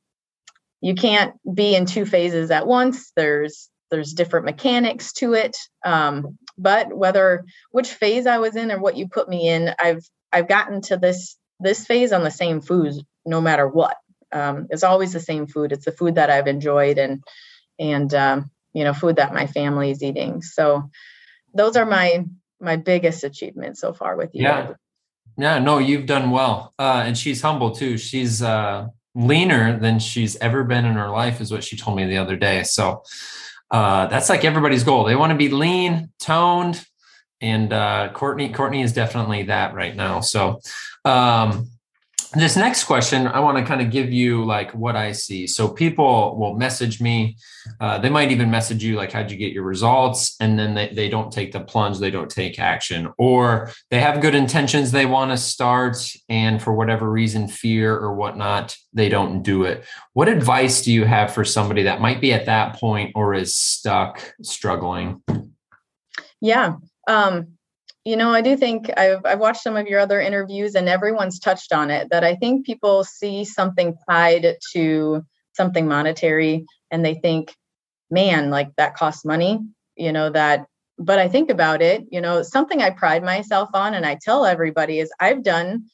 you 0.81 0.95
can't 0.95 1.33
be 1.51 1.75
in 1.75 1.85
two 1.85 2.05
phases 2.05 2.51
at 2.51 2.67
once. 2.67 3.11
There's 3.15 3.69
there's 3.91 4.13
different 4.13 4.45
mechanics 4.45 5.13
to 5.13 5.33
it. 5.33 5.57
Um, 5.83 6.37
but 6.57 6.95
whether 6.95 7.45
which 7.71 7.93
phase 7.93 8.27
I 8.27 8.37
was 8.37 8.55
in 8.55 8.71
or 8.71 8.79
what 8.79 8.97
you 8.97 9.07
put 9.07 9.29
me 9.29 9.47
in, 9.49 9.73
I've 9.79 10.03
I've 10.31 10.47
gotten 10.47 10.81
to 10.81 10.97
this 10.97 11.37
this 11.59 11.85
phase 11.85 12.11
on 12.11 12.23
the 12.23 12.31
same 12.31 12.61
foods 12.61 13.01
no 13.25 13.41
matter 13.41 13.67
what. 13.67 13.97
Um, 14.31 14.67
it's 14.69 14.83
always 14.83 15.13
the 15.13 15.19
same 15.19 15.47
food. 15.47 15.71
It's 15.71 15.85
the 15.85 15.91
food 15.91 16.15
that 16.15 16.29
I've 16.29 16.47
enjoyed 16.47 16.97
and 16.97 17.23
and 17.79 18.13
um, 18.13 18.51
you 18.73 18.83
know 18.83 18.93
food 18.93 19.15
that 19.15 19.33
my 19.33 19.47
family 19.47 19.91
is 19.91 20.03
eating. 20.03 20.41
So 20.41 20.89
those 21.53 21.77
are 21.77 21.85
my 21.85 22.25
my 22.65 22.75
biggest 22.75 23.23
achievement 23.23 23.77
so 23.77 23.93
far 23.93 24.17
with 24.17 24.31
you. 24.33 24.43
Yeah. 24.43 24.73
Yeah, 25.37 25.59
no, 25.59 25.79
you've 25.79 26.05
done 26.05 26.31
well. 26.31 26.73
Uh, 26.79 27.03
and 27.05 27.17
she's 27.17 27.41
humble 27.41 27.71
too. 27.71 27.97
She's 27.97 28.41
uh, 28.41 28.87
leaner 29.15 29.77
than 29.77 29.99
she's 29.99 30.37
ever 30.37 30.63
been 30.63 30.85
in 30.85 30.93
her 30.93 31.09
life, 31.09 31.41
is 31.41 31.51
what 31.51 31.63
she 31.63 31.75
told 31.75 31.97
me 31.97 32.05
the 32.05 32.17
other 32.17 32.37
day. 32.37 32.63
So 32.63 33.03
uh, 33.69 34.07
that's 34.07 34.29
like 34.29 34.45
everybody's 34.45 34.83
goal. 34.83 35.03
They 35.03 35.15
want 35.15 35.31
to 35.31 35.37
be 35.37 35.49
lean, 35.49 36.09
toned, 36.19 36.85
and 37.41 37.73
uh, 37.73 38.11
Courtney 38.13 38.53
Courtney 38.53 38.81
is 38.81 38.93
definitely 38.93 39.43
that 39.43 39.73
right 39.73 39.95
now. 39.95 40.21
So 40.21 40.61
um, 41.03 41.69
this 42.41 42.55
next 42.55 42.83
question 42.83 43.27
i 43.27 43.39
want 43.39 43.57
to 43.57 43.63
kind 43.63 43.81
of 43.81 43.89
give 43.89 44.11
you 44.11 44.43
like 44.43 44.71
what 44.71 44.95
i 44.95 45.11
see. 45.11 45.47
So 45.47 45.67
people 45.67 46.37
will 46.37 46.55
message 46.55 47.01
me 47.01 47.37
uh, 47.79 47.97
they 47.97 48.09
might 48.09 48.31
even 48.31 48.51
message 48.51 48.83
you 48.83 48.95
like 48.95 49.11
how'd 49.11 49.31
you 49.31 49.37
get 49.37 49.53
your 49.53 49.63
results? 49.63 50.35
And 50.39 50.57
then 50.57 50.73
they, 50.73 50.89
they 50.89 51.09
don't 51.09 51.31
take 51.31 51.51
the 51.51 51.59
plunge 51.59 51.99
they 51.99 52.11
don't 52.11 52.29
take 52.29 52.59
action. 52.59 53.11
Or 53.17 53.71
they 53.89 53.99
have 53.99 54.21
good 54.21 54.35
intentions 54.35 54.91
they 54.91 55.05
want 55.05 55.31
to 55.31 55.37
start 55.37 55.97
and 56.29 56.61
for 56.61 56.73
whatever 56.73 57.09
reason 57.09 57.47
fear 57.47 57.95
or 57.95 58.15
whatnot 58.15 58.75
they 58.93 59.09
don't 59.09 59.41
do 59.41 59.63
it. 59.63 59.85
What 60.13 60.29
advice 60.29 60.83
do 60.83 60.91
you 60.91 61.05
have 61.05 61.33
for 61.33 61.43
somebody 61.43 61.83
that 61.83 62.01
might 62.01 62.21
be 62.21 62.33
at 62.33 62.45
that 62.45 62.75
point 62.75 63.11
or 63.15 63.33
is 63.33 63.55
stuck 63.55 64.33
struggling? 64.41 65.21
Yeah 66.41 66.75
um, 67.07 67.54
you 68.05 68.15
know, 68.15 68.31
I 68.31 68.41
do 68.41 68.55
think 68.55 68.91
I've, 68.95 69.25
I've 69.25 69.39
watched 69.39 69.63
some 69.63 69.75
of 69.75 69.87
your 69.87 69.99
other 69.99 70.21
interviews 70.21 70.75
and 70.75 70.87
everyone's 70.87 71.39
touched 71.39 71.73
on 71.73 71.89
it 71.89 72.09
that 72.11 72.23
I 72.23 72.35
think 72.35 72.65
people 72.65 73.03
see 73.03 73.43
something 73.43 73.97
tied 74.07 74.57
to 74.73 75.25
something 75.53 75.87
monetary 75.87 76.65
and 76.91 77.03
they 77.03 77.15
think, 77.15 77.55
man, 78.11 78.51
like 78.51 78.69
that 78.77 78.95
costs 78.95 79.25
money, 79.25 79.59
you 79.95 80.11
know, 80.11 80.29
that, 80.29 80.67
but 80.99 81.17
I 81.17 81.27
think 81.27 81.49
about 81.49 81.81
it, 81.81 82.05
you 82.11 82.21
know, 82.21 82.43
something 82.43 82.79
I 82.79 82.91
pride 82.91 83.23
myself 83.23 83.69
on 83.73 83.95
and 83.95 84.05
I 84.05 84.19
tell 84.21 84.45
everybody 84.45 84.99
is 84.99 85.11
I've 85.19 85.41
done 85.41 85.85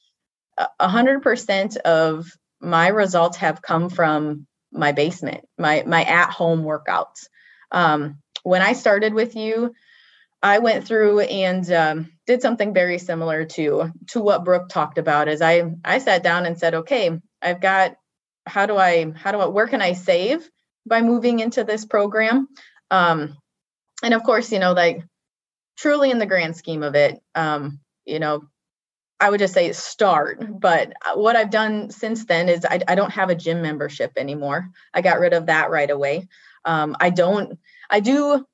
a 0.79 0.89
hundred 0.89 1.21
percent 1.21 1.77
of 1.77 2.29
my 2.59 2.89
results 2.89 3.37
have 3.37 3.61
come 3.61 3.89
from 3.89 4.45
my 4.73 4.91
basement, 4.91 5.45
my, 5.57 5.83
my 5.87 6.03
at 6.03 6.29
home 6.29 6.63
workouts. 6.63 7.27
Um, 7.71 8.17
when 8.43 8.61
I 8.61 8.73
started 8.73 9.13
with 9.13 9.37
you, 9.37 9.73
I 10.43 10.59
went 10.59 10.87
through 10.87 11.19
and 11.19 11.71
um, 11.71 12.11
did 12.25 12.41
something 12.41 12.73
very 12.73 12.97
similar 12.97 13.45
to 13.45 13.91
to 14.09 14.21
what 14.21 14.43
Brooke 14.43 14.69
talked 14.69 14.97
about. 14.97 15.27
Is 15.27 15.41
I 15.41 15.63
I 15.85 15.99
sat 15.99 16.23
down 16.23 16.45
and 16.45 16.57
said, 16.57 16.73
okay, 16.73 17.19
I've 17.41 17.61
got 17.61 17.95
how 18.45 18.65
do 18.65 18.77
I 18.77 19.11
how 19.11 19.31
do 19.31 19.39
I 19.39 19.45
where 19.45 19.67
can 19.67 19.81
I 19.81 19.93
save 19.93 20.49
by 20.85 21.01
moving 21.01 21.39
into 21.39 21.63
this 21.63 21.85
program? 21.85 22.47
Um, 22.89 23.37
and 24.03 24.13
of 24.13 24.23
course, 24.23 24.51
you 24.51 24.59
know, 24.59 24.73
like 24.73 25.03
truly 25.77 26.11
in 26.11 26.17
the 26.17 26.25
grand 26.25 26.55
scheme 26.55 26.83
of 26.83 26.95
it, 26.95 27.21
um, 27.35 27.79
you 28.05 28.19
know, 28.19 28.47
I 29.19 29.29
would 29.29 29.39
just 29.39 29.53
say 29.53 29.71
start. 29.73 30.43
But 30.59 30.93
what 31.13 31.35
I've 31.35 31.51
done 31.51 31.91
since 31.91 32.25
then 32.25 32.49
is 32.49 32.65
I, 32.65 32.81
I 32.87 32.95
don't 32.95 33.11
have 33.11 33.29
a 33.29 33.35
gym 33.35 33.61
membership 33.61 34.13
anymore. 34.17 34.69
I 34.93 35.01
got 35.01 35.19
rid 35.19 35.33
of 35.33 35.45
that 35.45 35.69
right 35.69 35.89
away. 35.89 36.27
Um, 36.65 36.95
I 36.99 37.11
don't. 37.11 37.59
I 37.89 37.99
do 37.99 38.45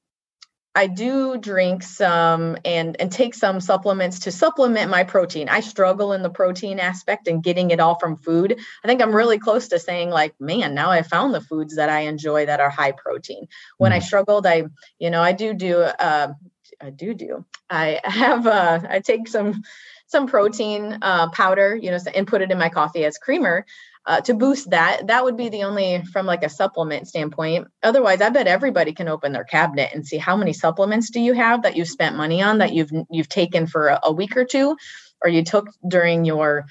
I 0.75 0.85
do 0.85 1.37
drink 1.37 1.81
some 1.81 2.57
and 2.63 2.95
and 2.99 3.11
take 3.11 3.33
some 3.33 3.59
supplements 3.59 4.19
to 4.19 4.31
supplement 4.31 4.91
my 4.91 5.03
protein. 5.03 5.49
I 5.49 5.61
struggle 5.61 6.13
in 6.13 6.21
the 6.21 6.29
protein 6.29 6.79
aspect 6.79 7.27
and 7.27 7.43
getting 7.43 7.71
it 7.71 7.79
all 7.79 7.97
from 7.97 8.15
food. 8.15 8.59
I 8.83 8.87
think 8.87 9.01
I'm 9.01 9.15
really 9.15 9.39
close 9.39 9.67
to 9.69 9.79
saying 9.79 10.11
like, 10.11 10.35
man, 10.39 10.75
now 10.75 10.91
I 10.91 11.01
found 11.01 11.33
the 11.33 11.41
foods 11.41 11.77
that 11.77 11.89
I 11.89 12.01
enjoy 12.01 12.45
that 12.45 12.59
are 12.59 12.69
high 12.69 12.91
protein. 12.91 13.47
When 13.77 13.91
mm. 13.91 13.95
I 13.95 13.99
struggled, 13.99 14.45
I 14.45 14.65
you 14.99 15.09
know 15.09 15.21
I 15.21 15.31
do 15.31 15.53
do 15.53 15.79
uh, 15.79 16.33
I 16.79 16.89
do 16.91 17.13
do 17.15 17.45
I 17.69 17.99
have 18.03 18.45
uh, 18.45 18.81
I 18.87 18.99
take 18.99 19.27
some 19.27 19.63
some 20.07 20.27
protein 20.27 20.99
uh, 21.01 21.29
powder, 21.31 21.75
you 21.75 21.91
know, 21.91 21.97
and 22.15 22.27
put 22.27 22.41
it 22.41 22.51
in 22.51 22.57
my 22.57 22.69
coffee 22.69 23.03
as 23.03 23.17
creamer 23.17 23.65
uh, 24.07 24.21
to 24.21 24.33
boost 24.33 24.69
that 24.69 25.05
that 25.07 25.23
would 25.23 25.37
be 25.37 25.49
the 25.49 25.63
only 25.63 26.01
from 26.13 26.25
like 26.25 26.43
a 26.43 26.49
supplement 26.49 27.07
standpoint. 27.07 27.67
Otherwise 27.83 28.21
i 28.21 28.29
bet 28.29 28.47
everybody 28.47 28.93
can 28.93 29.07
open 29.07 29.33
their 29.33 29.43
cabinet 29.43 29.91
and 29.93 30.07
see 30.07 30.17
how 30.17 30.35
many 30.35 30.53
supplements 30.53 31.11
do 31.11 31.19
you 31.19 31.33
have 31.33 31.61
that 31.61 31.75
you've 31.75 31.89
spent 31.89 32.15
money 32.15 32.41
on 32.41 32.57
that 32.57 32.73
you've 32.73 32.91
you've 33.11 33.29
taken 33.29 33.67
for 33.67 33.87
a, 33.89 33.99
a 34.03 34.11
week 34.11 34.35
or 34.35 34.45
two 34.45 34.75
or 35.21 35.29
you 35.29 35.43
took 35.43 35.69
during 35.87 36.25
your 36.25 36.65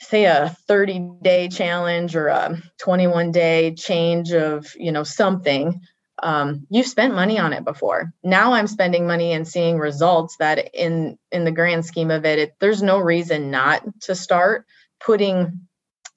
say 0.00 0.24
a 0.24 0.54
30 0.66 1.10
day 1.22 1.48
challenge 1.48 2.16
or 2.16 2.28
a 2.28 2.60
21 2.78 3.30
day 3.32 3.74
change 3.74 4.32
of 4.32 4.66
you 4.76 4.92
know 4.92 5.04
something 5.04 5.80
um, 6.22 6.66
you've 6.68 6.86
spent 6.86 7.14
money 7.14 7.38
on 7.38 7.54
it 7.54 7.64
before. 7.64 8.12
Now 8.22 8.52
i'm 8.52 8.66
spending 8.66 9.06
money 9.06 9.32
and 9.32 9.46
seeing 9.46 9.78
results 9.78 10.36
that 10.38 10.74
in 10.74 11.18
in 11.30 11.44
the 11.44 11.52
grand 11.52 11.86
scheme 11.86 12.10
of 12.10 12.24
it, 12.24 12.38
it 12.38 12.54
there's 12.60 12.82
no 12.82 12.98
reason 12.98 13.50
not 13.50 13.82
to 14.02 14.14
start 14.14 14.66
putting 15.00 15.60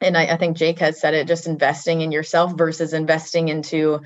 and 0.03 0.17
I, 0.17 0.25
I 0.25 0.37
think 0.37 0.57
Jake 0.57 0.79
has 0.79 0.99
said 0.99 1.13
it, 1.13 1.27
just 1.27 1.47
investing 1.47 2.01
in 2.01 2.11
yourself 2.11 2.57
versus 2.57 2.93
investing 2.93 3.47
into 3.47 4.01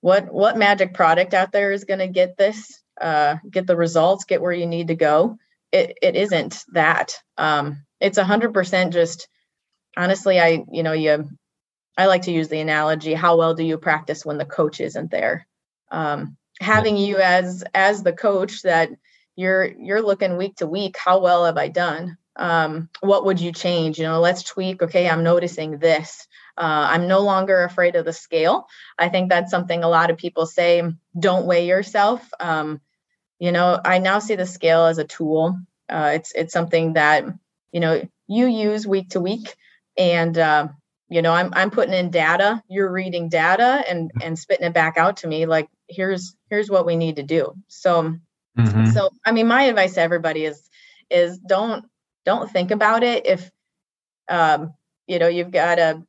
what 0.00 0.32
what 0.32 0.58
magic 0.58 0.94
product 0.94 1.34
out 1.34 1.52
there 1.52 1.72
is 1.72 1.84
going 1.84 2.00
to 2.00 2.08
get 2.08 2.36
this, 2.36 2.82
uh, 3.00 3.36
get 3.50 3.66
the 3.66 3.76
results, 3.76 4.24
get 4.24 4.42
where 4.42 4.52
you 4.52 4.66
need 4.66 4.88
to 4.88 4.96
go. 4.96 5.36
It 5.72 5.98
it 6.02 6.16
isn't 6.16 6.64
that. 6.72 7.14
Um, 7.38 7.84
it's 8.00 8.18
a 8.18 8.24
hundred 8.24 8.52
percent 8.54 8.92
just 8.92 9.28
honestly. 9.96 10.40
I 10.40 10.64
you 10.70 10.82
know 10.82 10.92
you 10.92 11.28
I 11.96 12.06
like 12.06 12.22
to 12.22 12.32
use 12.32 12.48
the 12.48 12.60
analogy: 12.60 13.14
how 13.14 13.36
well 13.36 13.54
do 13.54 13.62
you 13.64 13.78
practice 13.78 14.24
when 14.24 14.38
the 14.38 14.44
coach 14.44 14.80
isn't 14.80 15.10
there? 15.10 15.46
Um, 15.90 16.36
having 16.60 16.96
you 16.96 17.18
as 17.18 17.62
as 17.74 18.02
the 18.02 18.12
coach 18.12 18.62
that 18.62 18.90
you're 19.36 19.64
you're 19.64 20.02
looking 20.02 20.36
week 20.36 20.56
to 20.56 20.66
week. 20.66 20.96
How 20.96 21.20
well 21.20 21.44
have 21.44 21.56
I 21.58 21.68
done? 21.68 22.16
Um, 22.36 22.88
what 23.00 23.24
would 23.24 23.40
you 23.40 23.52
change? 23.52 23.98
You 23.98 24.04
know 24.04 24.20
let's 24.20 24.42
tweak 24.42 24.82
okay 24.82 25.08
i'm 25.08 25.24
noticing 25.24 25.78
this. 25.78 26.26
Uh, 26.56 26.88
i'm 26.90 27.08
no 27.08 27.20
longer 27.20 27.62
afraid 27.64 27.96
of 27.96 28.04
the 28.04 28.12
scale. 28.12 28.66
I 28.98 29.08
think 29.08 29.30
that's 29.30 29.50
something 29.50 29.82
a 29.82 29.88
lot 29.88 30.10
of 30.10 30.18
people 30.18 30.46
say 30.46 30.82
don't 31.18 31.46
weigh 31.46 31.66
yourself. 31.66 32.28
Um, 32.38 32.80
you 33.38 33.52
know 33.52 33.80
i 33.84 33.98
now 33.98 34.18
see 34.18 34.36
the 34.36 34.46
scale 34.46 34.86
as 34.86 34.98
a 34.98 35.04
tool. 35.04 35.58
Uh, 35.88 36.12
it's 36.14 36.32
it's 36.34 36.52
something 36.52 36.94
that 36.94 37.24
you 37.72 37.80
know 37.80 38.02
you 38.26 38.46
use 38.46 38.86
week 38.86 39.10
to 39.10 39.20
week. 39.20 39.54
And 39.98 40.38
uh, 40.38 40.68
you 41.08 41.20
know 41.20 41.32
i'm 41.32 41.52
i'm 41.52 41.70
putting 41.70 41.94
in 41.94 42.10
data. 42.10 42.62
You're 42.68 42.90
reading 42.90 43.28
data 43.28 43.84
and 43.88 44.10
and 44.22 44.38
spitting 44.38 44.66
it 44.66 44.74
back 44.74 44.96
out 44.96 45.18
to 45.18 45.26
me 45.26 45.46
like 45.46 45.68
here's 45.88 46.36
here's 46.48 46.70
what 46.70 46.86
we 46.86 46.96
need 46.96 47.16
to 47.16 47.22
do. 47.22 47.54
So 47.68 48.14
mm-hmm. 48.56 48.86
so 48.86 49.10
i 49.26 49.32
mean 49.32 49.48
my 49.48 49.64
advice 49.64 49.94
to 49.94 50.00
everybody 50.00 50.44
is 50.44 50.62
is 51.10 51.38
don't 51.38 51.84
don't 52.24 52.50
think 52.50 52.70
about 52.70 53.02
it 53.02 53.26
if 53.26 53.50
um, 54.28 54.74
you 55.06 55.18
know 55.18 55.28
you've 55.28 55.50
got 55.50 55.78
a 55.78 56.02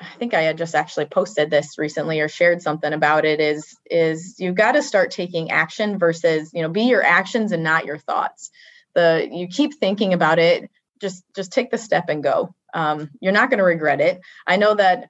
I 0.00 0.16
think 0.18 0.32
I 0.32 0.42
had 0.42 0.56
just 0.56 0.74
actually 0.74 1.04
posted 1.06 1.50
this 1.50 1.76
recently 1.76 2.20
or 2.20 2.28
shared 2.28 2.62
something 2.62 2.92
about 2.92 3.24
it 3.24 3.40
is 3.40 3.76
is 3.90 4.36
you've 4.38 4.54
got 4.54 4.72
to 4.72 4.82
start 4.82 5.10
taking 5.10 5.50
action 5.50 5.98
versus 5.98 6.50
you 6.54 6.62
know 6.62 6.70
be 6.70 6.84
your 6.84 7.04
actions 7.04 7.52
and 7.52 7.62
not 7.62 7.84
your 7.84 7.98
thoughts. 7.98 8.50
The 8.94 9.28
you 9.30 9.46
keep 9.46 9.74
thinking 9.74 10.14
about 10.14 10.38
it 10.38 10.70
just 11.00 11.24
just 11.34 11.52
take 11.52 11.70
the 11.70 11.78
step 11.78 12.08
and 12.08 12.22
go. 12.22 12.54
Um, 12.72 13.10
you're 13.20 13.32
not 13.32 13.50
going 13.50 13.58
to 13.58 13.64
regret 13.64 14.00
it. 14.00 14.20
I 14.46 14.56
know 14.56 14.74
that 14.74 15.08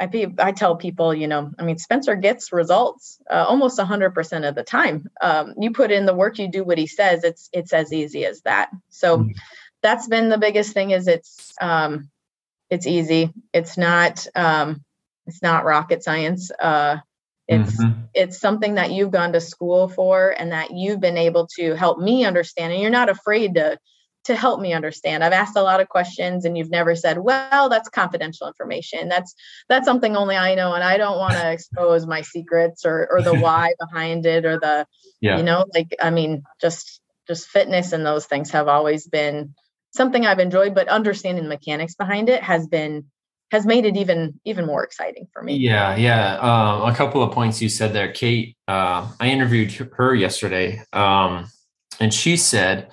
I, 0.00 0.32
I 0.38 0.52
tell 0.52 0.76
people, 0.76 1.14
you 1.14 1.28
know, 1.28 1.52
I 1.58 1.62
mean, 1.62 1.76
Spencer 1.76 2.16
gets 2.16 2.52
results 2.52 3.18
uh, 3.30 3.44
almost 3.46 3.78
100% 3.78 4.48
of 4.48 4.54
the 4.54 4.62
time. 4.62 5.10
Um, 5.20 5.54
you 5.58 5.72
put 5.72 5.90
in 5.90 6.06
the 6.06 6.14
work, 6.14 6.38
you 6.38 6.48
do 6.48 6.64
what 6.64 6.78
he 6.78 6.86
says. 6.86 7.22
It's 7.22 7.50
it's 7.52 7.72
as 7.74 7.92
easy 7.92 8.24
as 8.24 8.40
that. 8.42 8.70
So 8.88 9.18
mm-hmm. 9.18 9.32
that's 9.82 10.08
been 10.08 10.30
the 10.30 10.38
biggest 10.38 10.72
thing. 10.72 10.92
Is 10.92 11.06
it's 11.06 11.52
um, 11.60 12.08
it's 12.70 12.86
easy. 12.86 13.34
It's 13.52 13.76
not 13.76 14.26
um, 14.34 14.82
it's 15.26 15.42
not 15.42 15.66
rocket 15.66 16.02
science. 16.02 16.50
Uh, 16.50 16.96
it's 17.46 17.82
mm-hmm. 17.82 18.00
it's 18.14 18.38
something 18.38 18.76
that 18.76 18.92
you've 18.92 19.10
gone 19.10 19.34
to 19.34 19.40
school 19.40 19.88
for 19.88 20.30
and 20.30 20.52
that 20.52 20.70
you've 20.70 21.00
been 21.00 21.18
able 21.18 21.46
to 21.58 21.74
help 21.74 21.98
me 21.98 22.24
understand. 22.24 22.72
And 22.72 22.80
you're 22.80 22.90
not 22.90 23.10
afraid 23.10 23.56
to 23.56 23.78
to 24.24 24.36
help 24.36 24.60
me 24.60 24.72
understand. 24.72 25.24
I've 25.24 25.32
asked 25.32 25.56
a 25.56 25.62
lot 25.62 25.80
of 25.80 25.88
questions 25.88 26.44
and 26.44 26.56
you've 26.56 26.70
never 26.70 26.94
said, 26.94 27.18
"Well, 27.18 27.68
that's 27.68 27.88
confidential 27.88 28.46
information. 28.46 29.08
That's 29.08 29.34
that's 29.68 29.86
something 29.86 30.16
only 30.16 30.36
I 30.36 30.54
know 30.54 30.74
and 30.74 30.84
I 30.84 30.98
don't 30.98 31.18
want 31.18 31.34
to 31.34 31.50
expose 31.50 32.06
my 32.06 32.22
secrets 32.22 32.84
or 32.84 33.08
or 33.10 33.22
the 33.22 33.34
why 33.40 33.74
behind 33.78 34.26
it 34.26 34.44
or 34.44 34.58
the 34.58 34.86
yeah. 35.20 35.38
you 35.38 35.42
know, 35.42 35.64
like 35.74 35.94
I 36.00 36.10
mean, 36.10 36.42
just 36.60 37.00
just 37.26 37.48
fitness 37.48 37.92
and 37.92 38.04
those 38.04 38.26
things 38.26 38.50
have 38.50 38.68
always 38.68 39.06
been 39.06 39.54
something 39.92 40.26
I've 40.26 40.38
enjoyed, 40.38 40.74
but 40.74 40.88
understanding 40.88 41.44
the 41.44 41.48
mechanics 41.48 41.94
behind 41.94 42.28
it 42.28 42.42
has 42.42 42.66
been 42.66 43.06
has 43.50 43.66
made 43.66 43.84
it 43.84 43.96
even 43.96 44.38
even 44.44 44.66
more 44.66 44.84
exciting 44.84 45.26
for 45.32 45.42
me. 45.42 45.56
Yeah, 45.56 45.96
yeah. 45.96 46.34
Um, 46.36 46.88
a 46.88 46.94
couple 46.94 47.22
of 47.22 47.32
points 47.32 47.60
you 47.60 47.68
said 47.68 47.92
there, 47.92 48.12
Kate. 48.12 48.56
Uh, 48.68 49.08
I 49.18 49.28
interviewed 49.28 49.72
her 49.72 50.14
yesterday, 50.14 50.82
um, 50.92 51.50
and 51.98 52.12
she 52.14 52.36
said 52.36 52.90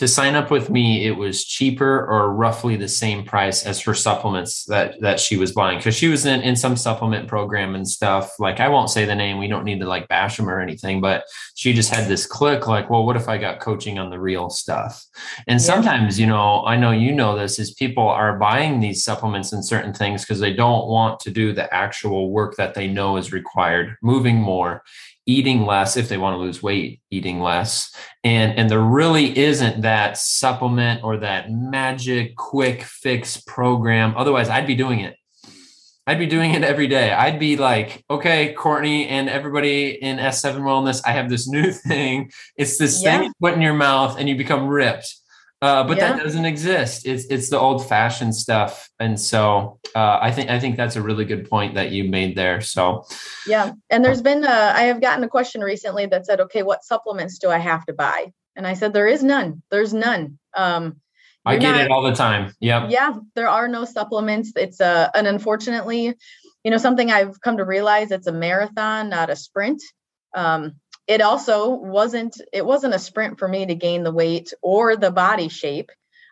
to 0.00 0.08
sign 0.08 0.34
up 0.34 0.50
with 0.50 0.70
me, 0.70 1.06
it 1.06 1.18
was 1.18 1.44
cheaper 1.44 2.06
or 2.06 2.32
roughly 2.32 2.74
the 2.74 2.88
same 2.88 3.22
price 3.22 3.66
as 3.66 3.78
her 3.82 3.92
supplements 3.92 4.64
that 4.64 4.98
that 5.02 5.20
she 5.20 5.36
was 5.36 5.52
buying 5.52 5.76
because 5.76 5.94
she 5.94 6.08
was 6.08 6.24
in 6.24 6.40
in 6.40 6.56
some 6.56 6.74
supplement 6.74 7.28
program 7.28 7.74
and 7.74 7.86
stuff. 7.86 8.32
Like 8.38 8.60
I 8.60 8.68
won't 8.70 8.88
say 8.88 9.04
the 9.04 9.14
name, 9.14 9.36
we 9.36 9.46
don't 9.46 9.66
need 9.66 9.78
to 9.80 9.86
like 9.86 10.08
bash 10.08 10.38
them 10.38 10.48
or 10.48 10.58
anything, 10.58 11.02
but 11.02 11.24
she 11.54 11.74
just 11.74 11.90
had 11.90 12.08
this 12.08 12.24
click 12.24 12.66
like, 12.66 12.88
well, 12.88 13.04
what 13.04 13.16
if 13.16 13.28
I 13.28 13.36
got 13.36 13.60
coaching 13.60 13.98
on 13.98 14.08
the 14.08 14.18
real 14.18 14.48
stuff? 14.48 15.04
And 15.46 15.60
sometimes, 15.60 16.18
you 16.18 16.26
know, 16.26 16.64
I 16.64 16.76
know 16.76 16.92
you 16.92 17.12
know 17.12 17.36
this 17.36 17.58
is 17.58 17.74
people 17.74 18.08
are 18.08 18.38
buying 18.38 18.80
these 18.80 19.04
supplements 19.04 19.52
and 19.52 19.62
certain 19.62 19.92
things 19.92 20.22
because 20.22 20.40
they 20.40 20.54
don't 20.54 20.88
want 20.88 21.20
to 21.20 21.30
do 21.30 21.52
the 21.52 21.72
actual 21.74 22.30
work 22.30 22.56
that 22.56 22.72
they 22.72 22.88
know 22.88 23.18
is 23.18 23.34
required, 23.34 23.98
moving 24.00 24.36
more 24.36 24.82
eating 25.30 25.64
less 25.64 25.96
if 25.96 26.08
they 26.08 26.18
want 26.18 26.34
to 26.34 26.38
lose 26.38 26.60
weight 26.60 27.00
eating 27.10 27.40
less. 27.40 27.94
And 28.24 28.58
and 28.58 28.68
there 28.68 28.80
really 28.80 29.38
isn't 29.38 29.82
that 29.82 30.18
supplement 30.18 31.04
or 31.04 31.18
that 31.18 31.52
magic 31.52 32.36
quick 32.36 32.82
fix 32.82 33.40
program. 33.40 34.14
Otherwise 34.16 34.48
i'd 34.48 34.66
be 34.66 34.74
doing 34.74 35.00
it. 35.00 35.16
I'd 36.06 36.18
be 36.18 36.26
doing 36.26 36.54
it 36.54 36.64
every 36.64 36.88
day. 36.88 37.12
I'd 37.12 37.38
be 37.38 37.56
like 37.56 38.04
okay 38.10 38.52
courtney 38.54 39.06
and 39.06 39.28
everybody 39.28 39.90
in 39.90 40.16
s7 40.18 40.62
wellness 40.62 41.00
i 41.06 41.12
have 41.12 41.30
this 41.30 41.46
new 41.48 41.70
thing. 41.88 42.30
It's 42.56 42.76
this 42.76 43.00
yeah. 43.00 43.18
thing 43.18 43.24
you 43.26 43.32
put 43.40 43.54
in 43.54 43.62
your 43.62 43.74
mouth 43.74 44.18
and 44.18 44.28
you 44.28 44.34
become 44.36 44.66
ripped 44.66 45.19
uh, 45.62 45.84
but 45.84 45.98
yeah. 45.98 46.12
that 46.12 46.22
doesn't 46.22 46.46
exist. 46.46 47.06
It's 47.06 47.24
it's 47.26 47.50
the 47.50 47.58
old 47.58 47.86
fashioned 47.86 48.34
stuff, 48.34 48.88
and 48.98 49.20
so 49.20 49.78
uh, 49.94 50.18
I 50.20 50.32
think 50.32 50.48
I 50.48 50.58
think 50.58 50.76
that's 50.76 50.96
a 50.96 51.02
really 51.02 51.26
good 51.26 51.50
point 51.50 51.74
that 51.74 51.90
you 51.90 52.04
made 52.04 52.34
there. 52.34 52.62
So 52.62 53.04
yeah, 53.46 53.72
and 53.90 54.02
there's 54.02 54.22
been 54.22 54.44
uh, 54.44 54.72
I 54.74 54.82
have 54.84 55.02
gotten 55.02 55.22
a 55.22 55.28
question 55.28 55.60
recently 55.60 56.06
that 56.06 56.24
said, 56.24 56.40
okay, 56.40 56.62
what 56.62 56.84
supplements 56.84 57.38
do 57.38 57.50
I 57.50 57.58
have 57.58 57.84
to 57.86 57.92
buy? 57.92 58.32
And 58.56 58.66
I 58.66 58.72
said 58.72 58.94
there 58.94 59.06
is 59.06 59.22
none. 59.22 59.62
There's 59.70 59.92
none. 59.92 60.38
Um, 60.56 61.00
I 61.44 61.56
get 61.56 61.72
not, 61.72 61.80
it 61.82 61.90
all 61.90 62.02
the 62.02 62.14
time. 62.14 62.54
Yeah, 62.60 62.88
yeah, 62.88 63.14
there 63.34 63.48
are 63.48 63.68
no 63.68 63.84
supplements. 63.84 64.52
It's 64.56 64.80
a 64.80 64.86
uh, 64.86 65.10
and 65.14 65.26
unfortunately, 65.26 66.14
you 66.64 66.70
know, 66.70 66.78
something 66.78 67.10
I've 67.10 67.38
come 67.42 67.58
to 67.58 67.64
realize 67.64 68.10
it's 68.12 68.26
a 68.26 68.32
marathon, 68.32 69.10
not 69.10 69.28
a 69.28 69.36
sprint. 69.36 69.82
Um, 70.34 70.76
it 71.10 71.20
also 71.20 71.70
wasn't 71.70 72.40
it 72.52 72.64
wasn't 72.64 72.94
a 72.94 72.98
sprint 73.00 73.40
for 73.40 73.48
me 73.48 73.66
to 73.66 73.74
gain 73.74 74.04
the 74.04 74.12
weight 74.12 74.52
or 74.62 74.96
the 74.96 75.10
body 75.10 75.48
shape. 75.48 75.90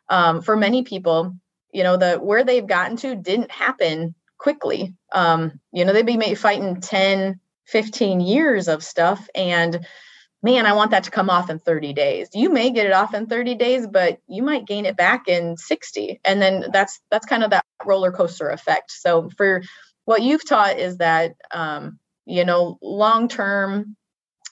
Um, 0.08 0.40
for 0.40 0.56
many 0.56 0.84
people 0.84 1.34
you 1.72 1.82
know 1.82 1.96
the 1.96 2.16
where 2.16 2.44
they've 2.44 2.66
gotten 2.66 2.96
to 2.98 3.16
didn't 3.16 3.50
happen 3.50 4.14
quickly. 4.38 4.94
Um, 5.12 5.58
you 5.72 5.84
know 5.84 5.92
they'd 5.92 6.06
be 6.06 6.34
fighting 6.36 6.80
10 6.80 7.40
15 7.66 8.20
years 8.20 8.68
of 8.68 8.82
stuff 8.82 9.28
and 9.34 9.84
man 10.42 10.64
i 10.64 10.72
want 10.72 10.92
that 10.92 11.04
to 11.04 11.10
come 11.10 11.28
off 11.28 11.50
in 11.50 11.58
30 11.58 11.92
days. 11.92 12.28
You 12.32 12.48
may 12.48 12.70
get 12.70 12.86
it 12.86 12.92
off 12.92 13.14
in 13.14 13.26
30 13.26 13.56
days 13.56 13.84
but 13.84 14.20
you 14.28 14.44
might 14.44 14.64
gain 14.64 14.86
it 14.86 14.96
back 14.96 15.26
in 15.26 15.56
60 15.56 16.20
and 16.24 16.40
then 16.40 16.66
that's 16.72 17.00
that's 17.10 17.26
kind 17.26 17.42
of 17.42 17.50
that 17.50 17.64
roller 17.84 18.12
coaster 18.12 18.48
effect. 18.48 18.92
So 18.92 19.28
for 19.36 19.62
what 20.04 20.22
you've 20.22 20.48
taught 20.48 20.78
is 20.78 20.98
that 20.98 21.34
um, 21.52 21.98
you 22.26 22.44
know 22.44 22.78
long 22.80 23.26
term 23.26 23.96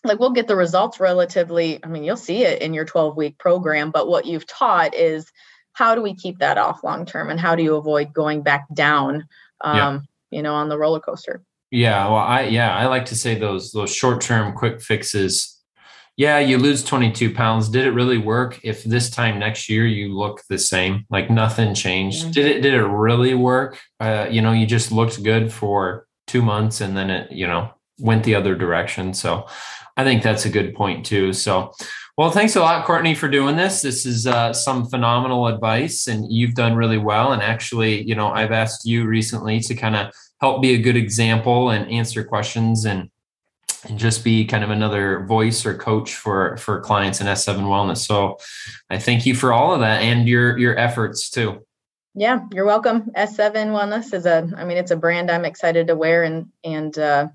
like 0.05 0.19
we'll 0.19 0.31
get 0.31 0.47
the 0.47 0.57
results 0.57 1.01
relatively 1.01 1.79
i 1.85 1.89
mean 1.89 2.05
you'll 2.05 2.17
see 2.17 2.45
it 2.45 2.63
in 2.63 2.75
your 2.75 2.85
12 2.85 3.17
week 3.17 3.39
program 3.39 3.91
but 3.91 4.09
what 4.09 4.27
you've 4.27 4.47
taught 4.47 4.95
is 4.95 5.31
how 5.77 5.95
do 5.95 6.01
we 6.01 6.15
keep 6.15 6.39
that 6.39 6.57
off 6.57 6.83
long 6.83 7.05
term 7.05 7.29
and 7.31 7.39
how 7.39 7.55
do 7.55 7.63
you 7.63 7.77
avoid 7.77 8.13
going 8.13 8.43
back 8.43 8.67
down 8.73 9.27
um, 9.63 9.77
yeah. 9.77 9.99
you 10.31 10.43
know 10.43 10.55
on 10.55 10.69
the 10.69 10.79
roller 10.79 11.01
coaster? 11.01 11.43
Yeah 11.71 12.07
well 12.07 12.17
i 12.17 12.43
yeah 12.43 12.75
i 12.75 12.87
like 12.87 13.07
to 13.07 13.17
say 13.17 13.35
those 13.35 13.73
those 13.73 13.95
short 13.95 14.21
term 14.21 14.55
quick 14.55 14.81
fixes. 14.81 15.53
Yeah 16.17 16.39
you 16.39 16.57
lose 16.57 16.83
22 16.83 17.35
pounds. 17.35 17.69
Did 17.69 17.87
it 17.87 17.91
really 17.91 18.17
work 18.17 18.59
if 18.63 18.85
this 18.85 19.11
time 19.11 19.39
next 19.39 19.69
year 19.69 19.87
you 19.87 20.17
look 20.17 20.43
the 20.49 20.59
same? 20.59 21.05
Like 21.11 21.31
nothing 21.31 21.75
changed. 21.75 22.23
Mm-hmm. 22.23 22.31
did 22.31 22.47
it 22.47 22.61
did 22.63 22.73
it 22.73 22.85
really 22.85 23.35
work? 23.35 23.79
Uh, 24.01 24.27
you 24.31 24.41
know 24.41 24.53
you 24.53 24.67
just 24.67 24.93
looked 24.93 25.23
good 25.23 25.53
for 25.53 26.07
two 26.27 26.41
months 26.41 26.81
and 26.81 26.97
then 26.97 27.11
it 27.11 27.31
you 27.33 27.47
know 27.47 27.71
went 27.99 28.25
the 28.25 28.35
other 28.35 28.55
direction 28.55 29.15
so 29.15 29.47
I 29.97 30.05
think 30.05 30.23
that's 30.23 30.45
a 30.45 30.51
good 30.51 30.75
point 30.75 31.07
too. 31.07 31.33
So, 31.33 31.73
well, 32.19 32.31
thanks 32.31 32.57
a 32.57 32.61
lot, 32.61 32.85
Courtney, 32.87 33.15
for 33.15 33.29
doing 33.29 33.57
this. 33.57 33.83
This 33.83 34.05
is 34.05 34.27
uh, 34.27 34.53
some 34.53 34.87
phenomenal 34.87 35.47
advice, 35.47 36.07
and 36.07 36.31
you've 36.31 36.55
done 36.55 36.75
really 36.75 36.99
well. 36.99 37.33
And 37.33 37.43
actually, 37.43 38.03
you 38.03 38.15
know, 38.15 38.29
I've 38.29 38.53
asked 38.53 38.87
you 38.87 39.07
recently 39.07 39.61
to 39.61 39.75
kind 39.75 39.97
of 39.97 40.13
help 40.41 40.61
be 40.61 40.75
a 40.75 40.79
good 40.79 40.97
example 40.97 41.71
and 41.71 41.91
answer 41.91 42.25
questions 42.25 42.85
and 42.85 43.11
and 43.89 43.99
just 43.99 44.25
be 44.25 44.45
kind 44.45 44.65
of 44.65 44.71
another 44.71 45.25
voice 45.27 45.65
or 45.65 45.75
coach 45.75 46.15
for 46.15 46.57
for 46.59 46.81
clients 46.81 47.21
in 47.21 47.27
S7 47.27 47.61
Wellness. 47.61 47.99
So, 47.99 48.37
I 48.91 48.99
thank 48.99 49.25
you 49.25 49.35
for 49.35 49.53
all 49.53 49.73
of 49.73 49.81
that 49.81 50.03
and 50.03 50.29
your 50.29 50.59
your 50.59 50.79
efforts 50.79 51.31
too. 51.31 51.63
Yeah, 52.15 52.41
you're 52.53 52.65
welcome. 52.67 53.11
S7 53.17 53.53
Wellness 53.73 54.15
is 54.15 54.25
a, 54.25 54.51
I 54.57 54.65
mean, 54.65 54.79
it's 54.79 54.91
a 54.91 54.97
brand 54.97 55.31
I'm 55.31 55.45
excited 55.45 55.87
to 55.87 55.97
wear 55.97 56.23
and 56.25 56.47
and 56.65 56.99
uh, 56.99 57.29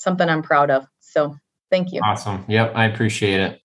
something 0.00 0.28
I'm 0.28 0.42
proud 0.42 0.70
of. 0.70 0.86
So 1.00 1.36
Thank 1.70 1.92
you. 1.92 2.00
Awesome. 2.02 2.44
Yep. 2.48 2.72
I 2.74 2.86
appreciate 2.86 3.40
it. 3.40 3.58